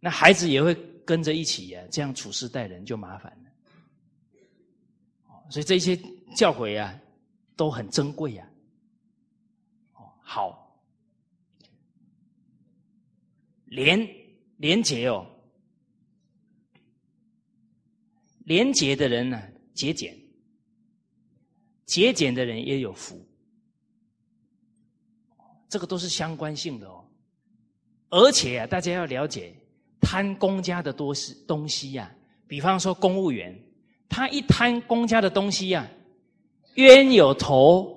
[0.01, 0.77] 那孩子也会。
[1.07, 3.51] 跟着一起呀，这样处事待人就麻烦了。
[5.49, 5.97] 所以这些
[6.35, 7.01] 教诲啊，
[7.55, 8.51] 都很珍贵呀。
[9.93, 10.77] 哦，好，
[13.67, 14.05] 廉
[14.57, 15.25] 廉洁哦，
[18.41, 19.41] 廉洁的人呢，
[19.75, 20.21] 节俭，
[21.85, 23.25] 节俭的人也有福，
[25.69, 27.06] 这个都是相关性的哦。
[28.11, 29.55] 而且啊，大家要了解。
[30.01, 32.09] 贪公家的多是东西呀，
[32.47, 33.53] 比方说公务员，
[34.09, 35.89] 他一贪公家的东西呀，
[36.75, 37.93] 冤有头。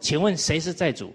[0.00, 1.14] 请问谁是债主？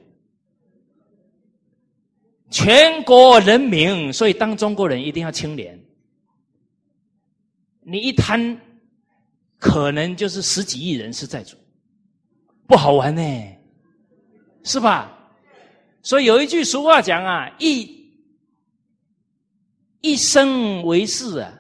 [2.50, 4.14] 全国人民。
[4.14, 5.78] 所以当中国人一定要清廉。
[7.82, 8.58] 你一贪，
[9.58, 11.58] 可能就是十几亿人是债主，
[12.68, 13.22] 不好玩呢，
[14.64, 15.17] 是吧？
[16.02, 17.96] 所以有一句俗话讲啊，一。
[20.00, 21.52] 一生为士啊，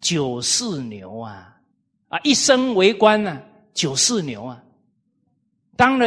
[0.00, 1.60] 九世牛啊，
[2.08, 3.42] 啊，一生为官呢，
[3.74, 4.62] 九世牛啊。
[5.76, 6.06] 当了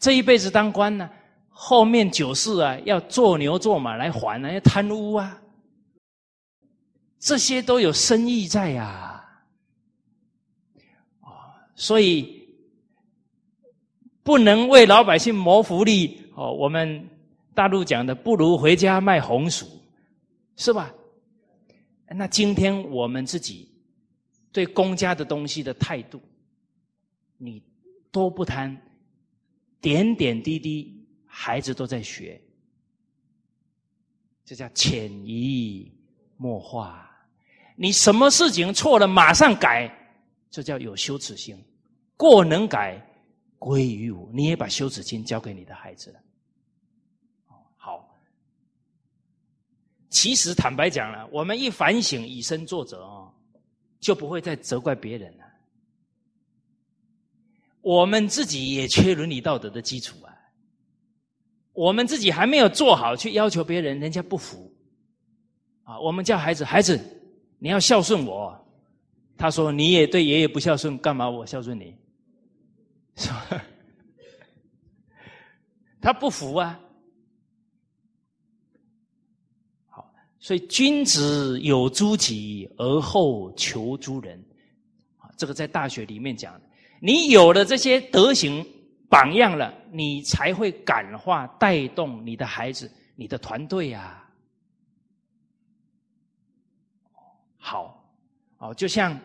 [0.00, 1.08] 这一辈子当官呢，
[1.48, 5.40] 后面九世啊，要做牛做马来还啊，要贪污啊，
[7.20, 9.22] 这些都有深意在呀。
[11.20, 11.30] 啊，
[11.76, 12.35] 所以
[14.26, 16.52] 不能为老百姓谋福利哦。
[16.52, 17.08] 我们
[17.54, 19.64] 大陆讲的，不如回家卖红薯。
[20.56, 20.92] 是吧？
[22.08, 23.70] 那今天我们自己
[24.50, 26.18] 对公家的东西的态度，
[27.36, 27.62] 你
[28.10, 28.74] 都不贪，
[29.82, 32.40] 点点滴滴，孩子都在学，
[34.46, 35.92] 这叫潜移
[36.38, 37.08] 默化。
[37.76, 39.94] 你什么事情错了，马上改，
[40.50, 41.54] 这叫有羞耻心。
[42.16, 43.05] 过能改，
[43.66, 44.30] 归于我。
[44.32, 46.20] 你也把羞耻心交给你的孩子了。
[47.76, 48.08] 好
[50.08, 53.34] 其实坦白讲了，我们一反省，以身作则哦，
[53.98, 55.44] 就不会再责怪别人了。
[57.80, 60.30] 我们自己也缺伦理道德的基础啊，
[61.72, 64.72] 我们自己还没有做好，去要求别人，人家不服
[65.82, 65.98] 啊。
[65.98, 66.98] 我们叫孩子，孩子
[67.58, 68.56] 你要孝顺我，
[69.36, 71.96] 他说你也对爷爷不孝顺，干嘛我孝顺你？
[73.16, 73.62] 是吧？
[76.00, 76.78] 他不服啊。
[79.88, 84.38] 好所以，君子有诸己，而后求诸人。
[85.18, 86.60] 啊，这个在大学里面讲，
[87.00, 88.64] 你有了这些德行
[89.08, 94.22] 榜样了，你才会感化带动你的孩子、你的团队呀。
[97.56, 98.14] 好，
[98.58, 99.18] 哦，就像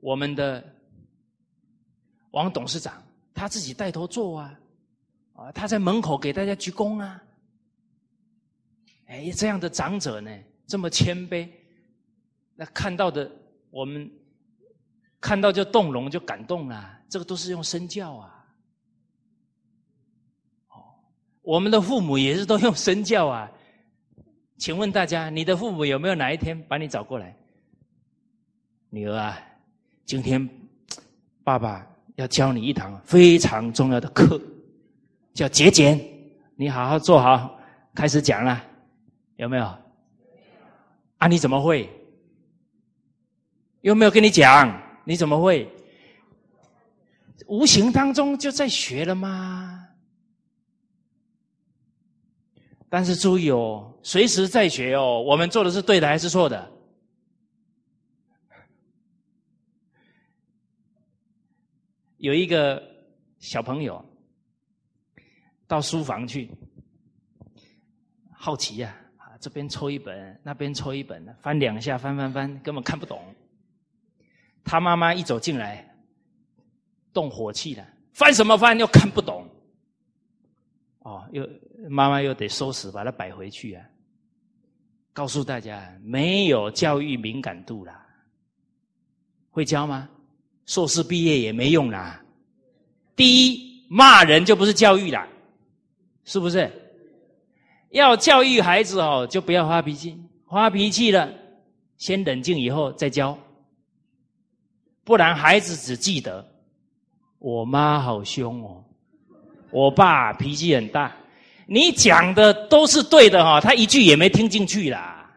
[0.00, 0.62] 我们的
[2.32, 3.02] 王董事长，
[3.34, 4.60] 他自己带头做啊，
[5.34, 7.22] 啊，他在门口给大家鞠躬啊。
[9.06, 10.30] 哎，这样的长者呢，
[10.66, 11.48] 这么谦卑，
[12.54, 13.30] 那看到的
[13.70, 14.08] 我们
[15.20, 16.98] 看到就动容，就感动了。
[17.08, 18.46] 这个都是用身教啊，
[20.68, 20.94] 哦
[21.42, 23.50] 我们的父母也是都用身教啊。
[24.58, 27.34] 请问大家，你的父母有没有哪一天把你找过来？
[28.90, 29.40] 女儿啊，
[30.04, 30.48] 今天
[31.42, 31.89] 爸爸
[32.20, 34.40] 要教你一堂非常重要的课，
[35.32, 35.98] 叫节俭。
[36.54, 37.58] 你好好做好，
[37.94, 38.62] 开始讲了，
[39.36, 39.64] 有没有？
[41.16, 41.88] 啊，你怎么会？
[43.80, 44.70] 有没有跟你讲？
[45.04, 45.66] 你怎么会？
[47.46, 49.88] 无形当中就在学了吗？
[52.90, 55.22] 但是注意哦，随时在学哦。
[55.22, 56.70] 我们做的是对的还是错的？
[62.20, 62.82] 有一个
[63.38, 64.04] 小朋友
[65.66, 66.50] 到书房去，
[68.30, 73.22] 好奇呀，啊，这边抽一本，那边抽一本，翻两下，翻翻翻，根本看不懂。
[74.62, 75.96] 他妈妈一走进来，
[77.14, 78.78] 动火气了，翻什么翻？
[78.78, 79.48] 又看不懂。
[80.98, 81.48] 哦，又
[81.88, 83.86] 妈妈又得收拾，把它摆回去啊！
[85.14, 88.06] 告诉大家，没有教育敏感度啦，
[89.50, 90.10] 会教吗？
[90.70, 92.22] 硕士毕业也没用啦。
[93.16, 95.26] 第一，骂人就不是教育啦，
[96.24, 96.70] 是不是？
[97.90, 100.16] 要教育孩子哦，就不要发脾气，
[100.48, 101.28] 发脾气了，
[101.98, 103.36] 先冷静以后再教，
[105.02, 106.48] 不然孩子只记得
[107.40, 108.84] 我妈好凶哦。
[109.72, 111.12] 我爸脾气很大，
[111.66, 115.28] 你讲的都是对的哈，他一句也没听进去啦，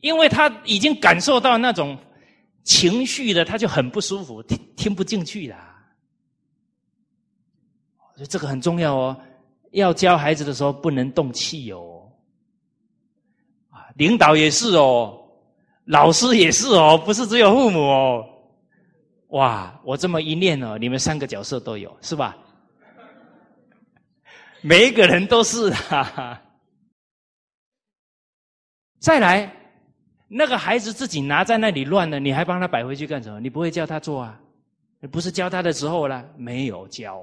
[0.00, 1.98] 因为他已经感受到那种
[2.70, 5.76] 情绪的，他就很不舒服，听听不进去啦。
[8.14, 9.20] 所以这个很重要哦，
[9.72, 12.08] 要教孩子的时候不能动气哦，
[13.70, 15.20] 啊，领导也是哦，
[15.86, 18.24] 老师也是哦，不是只有父母哦。
[19.30, 22.36] 哇，我这么一念哦，你们三个角色都有是吧？
[24.62, 26.40] 每一个人都是啊！
[29.00, 29.59] 再来，
[30.32, 33.40] 那个孩子自己拿在那里乱了，你还帮他摆回去干什么？
[33.40, 34.40] 你不会教他做啊？
[35.10, 37.20] 不是教他的时候了，没有教。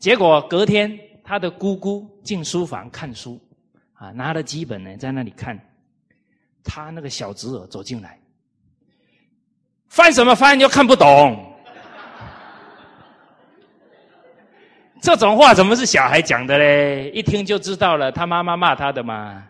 [0.00, 3.40] 结果隔天，他的姑姑进书房看书，
[3.94, 5.56] 啊，拿了几本呢，在那里看。
[6.64, 8.18] 他那个小侄儿走进来，
[9.86, 11.54] 翻什么翻又看不懂。
[15.00, 17.10] 这种话怎么是小孩讲的嘞？
[17.10, 19.46] 一听就知道了，他妈妈骂他的嘛。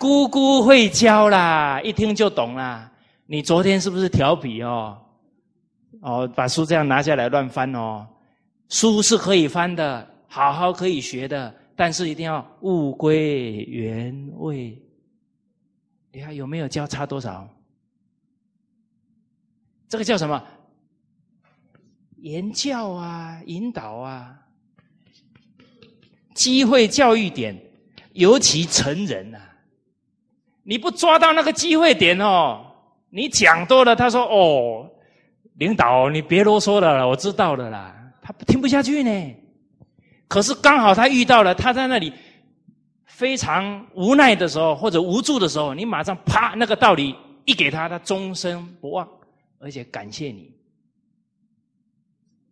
[0.00, 2.90] 姑姑会教啦，一听就懂啦。
[3.26, 4.98] 你昨天是不是调皮哦？
[6.00, 8.08] 哦，把书这样拿下来乱翻哦。
[8.70, 14.82] 书是可以翻的，好好可以学的，但是一定要物归原位。
[16.12, 17.46] 你看有没有交叉多少？
[19.86, 20.42] 这个叫什么？
[22.22, 24.34] 言教啊，引导啊，
[26.32, 27.54] 机会教育点，
[28.14, 29.49] 尤其成人啊，
[30.70, 32.64] 你不抓到那个机会点哦，
[33.08, 34.88] 你讲多了，他说哦，
[35.54, 37.92] 领导你别啰嗦了，我知道了啦，
[38.22, 39.34] 他听不下去呢。
[40.28, 42.12] 可是刚好他遇到了，他在那里
[43.04, 47.16] 非常无奈的时候，或者无助的时候，你马上啪那个道理
[47.46, 49.08] 一给他，他终身不忘，
[49.58, 50.54] 而且感谢你。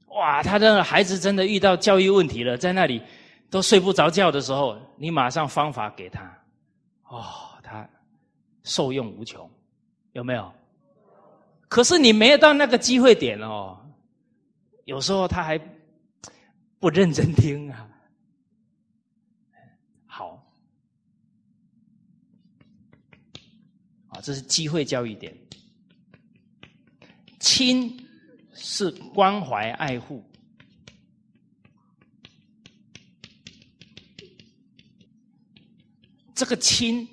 [0.09, 3.01] 哇，他的孩子真的遇到教育问题了，在那里
[3.49, 6.23] 都睡不着觉的时候，你马上方法给他，
[7.05, 7.23] 哦，
[8.69, 9.51] 受用无穷，
[10.13, 10.53] 有没有？
[11.69, 13.79] 可是你没有到那个机会点哦，
[14.85, 15.59] 有时候他还
[16.79, 17.89] 不认真听啊。
[20.07, 20.47] 好，
[24.09, 25.35] 啊，这是机会教育点，
[27.41, 28.05] 亲。
[28.61, 30.25] 是关怀爱护，
[36.35, 37.09] 这个亲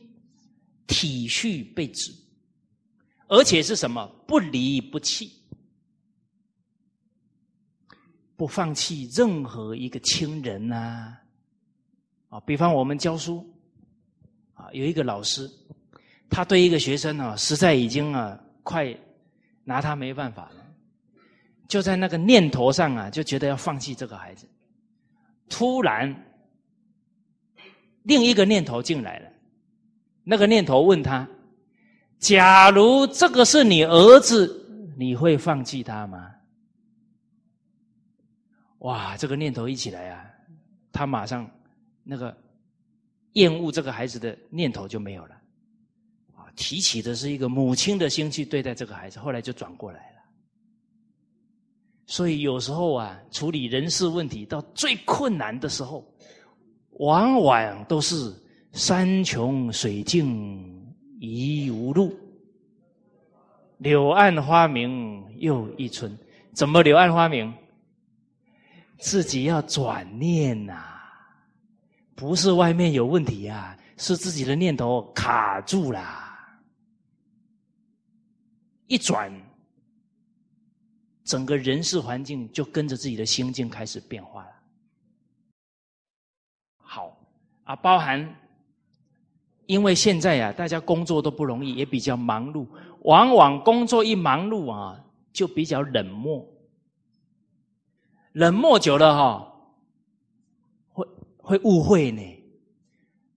[0.87, 2.13] 体恤被指，
[3.27, 5.31] 而且是什么不离不弃，
[8.35, 11.17] 不放弃任何一个亲人呐。
[12.29, 13.47] 啊，比方我们教书，
[14.53, 15.49] 啊，有一个老师，
[16.29, 18.95] 他对一个学生呢，实在已经啊，快
[19.63, 20.65] 拿他没办法了。
[21.67, 24.47] 就在那个念头上啊，就觉得要放弃这个孩子。
[25.49, 26.13] 突然，
[28.03, 29.31] 另一个念头进来了。
[30.25, 31.25] 那个念头问他
[32.19, 36.31] ：“假如这个是你儿子，你会放弃他吗？”
[38.79, 40.25] 哇，这个念头一起来啊，
[40.91, 41.49] 他马上
[42.03, 42.35] 那个
[43.33, 45.35] 厌恶这个孩子的念头就没有了。
[46.35, 50.15] 啊，提起的是一个母亲的心去对待这个孩子，后来就转过来了。
[52.07, 56.05] 所以有时候啊，处理人事问题到最困难的时候，
[56.99, 58.31] 往往都是
[58.75, 60.85] 山穷水尽
[61.21, 62.13] 疑无路，
[63.77, 66.15] 柳暗花明又一村。
[66.53, 67.53] 怎么柳暗花明？
[68.99, 70.99] 自己要转念呐，
[72.15, 76.03] 不是外面有问题呀，是自己的念头卡住了。
[78.87, 79.31] 一转，
[81.23, 84.51] 整个人事环境就跟着自己的心境开始变化了。
[86.75, 87.17] 好
[87.63, 88.35] 啊，包含
[89.67, 92.65] 因为现在呀，大家工作都不容易，也比较忙碌，
[93.01, 94.99] 往往工作一忙碌啊，
[95.33, 96.45] 就比较冷漠。
[98.33, 99.53] 冷漠久了哈，
[100.91, 102.21] 会会误会呢。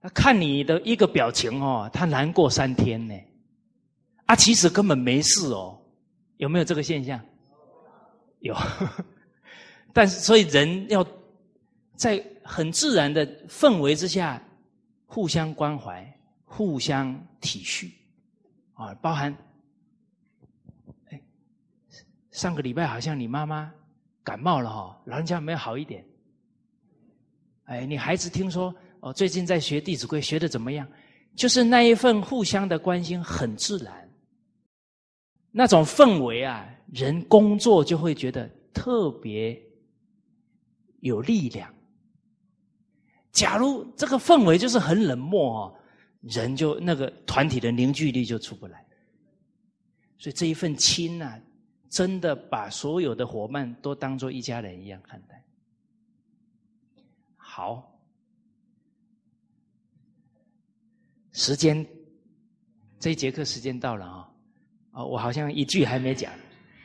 [0.00, 3.14] 他看你的一个表情哦，他难过三天呢。
[4.26, 5.80] 啊，其实根本没事哦，
[6.36, 7.20] 有没有这个现象？
[8.40, 8.54] 有。
[9.92, 11.04] 但是，所以人要
[11.96, 14.40] 在很自然的氛围之下，
[15.06, 16.17] 互相关怀、
[16.48, 17.92] 互相体恤
[18.74, 18.92] 啊。
[18.94, 19.36] 包含，
[21.10, 21.22] 哎，
[22.32, 23.72] 上个礼拜好像你妈妈。
[24.24, 26.04] 感冒了哈，老人家没有好一点。
[27.64, 30.86] 哎，你孩子听说哦，最近在学《弟子规》，学的怎么样？
[31.34, 34.06] 就是那一份互相的关心，很自然。
[35.50, 39.58] 那种氛围啊，人工作就会觉得特别
[41.00, 41.74] 有力量。
[43.32, 45.74] 假如这个氛围就是很冷漠哦，
[46.20, 48.86] 人就那个团体的凝聚力就出不来。
[50.18, 51.40] 所以这一份亲啊。
[51.90, 55.42] 真的把所有的伙伴都当做一家人一样看待。
[57.34, 57.98] 好，
[61.32, 61.86] 时间
[63.00, 64.30] 这一节课时间到了啊！
[64.92, 66.30] 啊，我好像一句还没讲，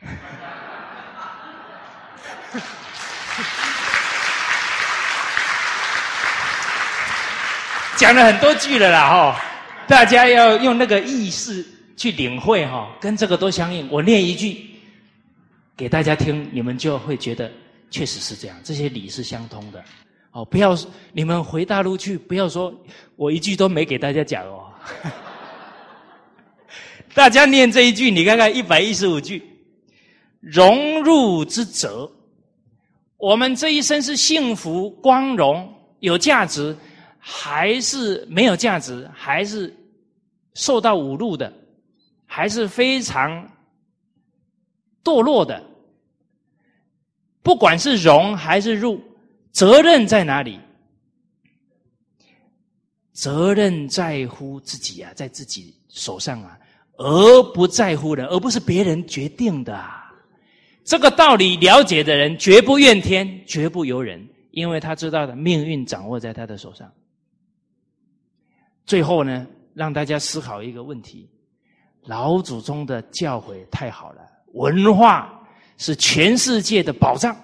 [7.96, 9.40] 讲了很多句了啦哈！
[9.86, 11.64] 大家要用那个意识
[11.96, 13.88] 去领会哈，跟这个都相应。
[13.90, 14.70] 我念一句。
[15.76, 17.50] 给大家听，你们就会觉得
[17.90, 19.82] 确实是这样，这些理是相通的。
[20.30, 20.76] 哦，不要
[21.12, 22.72] 你们回大陆去，不要说
[23.16, 24.70] 我一句都没给大家讲哦。
[27.12, 29.42] 大家念这一句，你看看一百一十五句，
[30.40, 32.10] 融入之责。
[33.16, 36.76] 我们这一生是幸福、光荣、有价值，
[37.26, 39.10] 还是没有价值？
[39.14, 39.74] 还是
[40.52, 41.50] 受到侮辱的？
[42.26, 43.50] 还是非常？
[45.02, 45.62] 堕落的，
[47.42, 49.00] 不管是荣还是入，
[49.52, 50.60] 责任在哪里？
[53.12, 56.58] 责任在乎自己啊，在自己手上啊，
[56.98, 59.74] 而不在乎人，而不是别人决定的。
[59.74, 60.02] 啊
[60.84, 66.92] 这个道理了解的人，绝不怨天，绝不尤人，因为他知道的命运掌握在他的手上。
[68.86, 71.28] 最后呢，让大家思考一个问题：
[72.02, 74.22] 老祖宗的教诲太好了。
[74.52, 75.42] 文化
[75.78, 77.34] 是全世界的宝藏，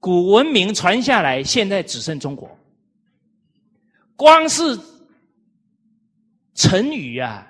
[0.00, 2.50] 古文明传下来，现在只剩中国。
[4.16, 4.78] 光是
[6.54, 7.46] 成语啊，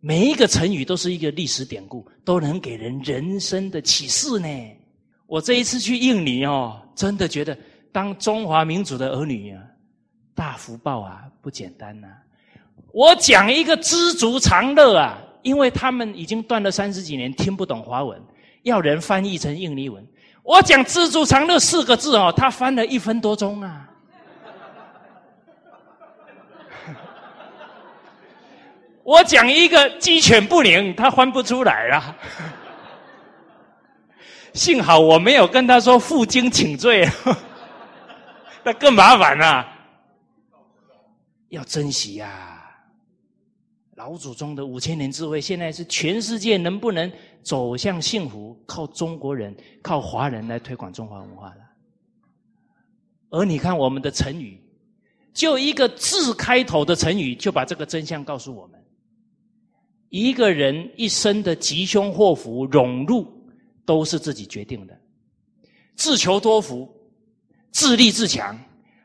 [0.00, 4.48] 每一个成语都是一个历史典故，都能给人人生的启示呢。
[5.26, 7.56] 我这一次去印尼哦，真的觉得
[7.90, 9.62] 当中华民族的儿女啊，
[10.34, 12.08] 大福报啊，不简单呐。
[12.92, 15.18] 我讲一个知足常乐啊。
[15.42, 18.16] 因为他们已经断了三十几年，听不懂华文，
[18.62, 20.06] 要人翻译成印尼文。
[20.44, 23.90] 我讲“知足常乐”四个字哦，他翻了一分多钟啊。
[29.02, 32.16] 我讲一个“鸡犬不宁”，他翻不出来啊。
[34.54, 37.04] 幸好我没有跟他说“负荆请罪”，
[38.62, 39.66] 那更麻烦了。
[41.48, 42.51] 要珍惜呀。
[43.94, 47.10] 老祖宗的五千年智慧，现在是全世界能不能
[47.42, 51.56] 走向幸福，靠中国人、靠华人来推广中华文化了。
[53.28, 54.58] 而你看我们的成语，
[55.34, 58.82] 就一个字开头的成语，就把这个真相告诉我们：
[60.08, 63.26] 一个人一生的吉凶祸福、荣辱，
[63.84, 64.98] 都是自己决定的。
[65.96, 66.90] 自求多福、
[67.70, 68.58] 自立自强，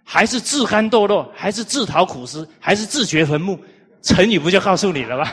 [0.03, 3.59] 还是自甘堕落，还是自讨苦吃，还是自掘坟墓？
[4.07, 5.27] 成语不就告诉你了吗？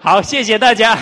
[0.00, 0.96] 好，谢谢大家。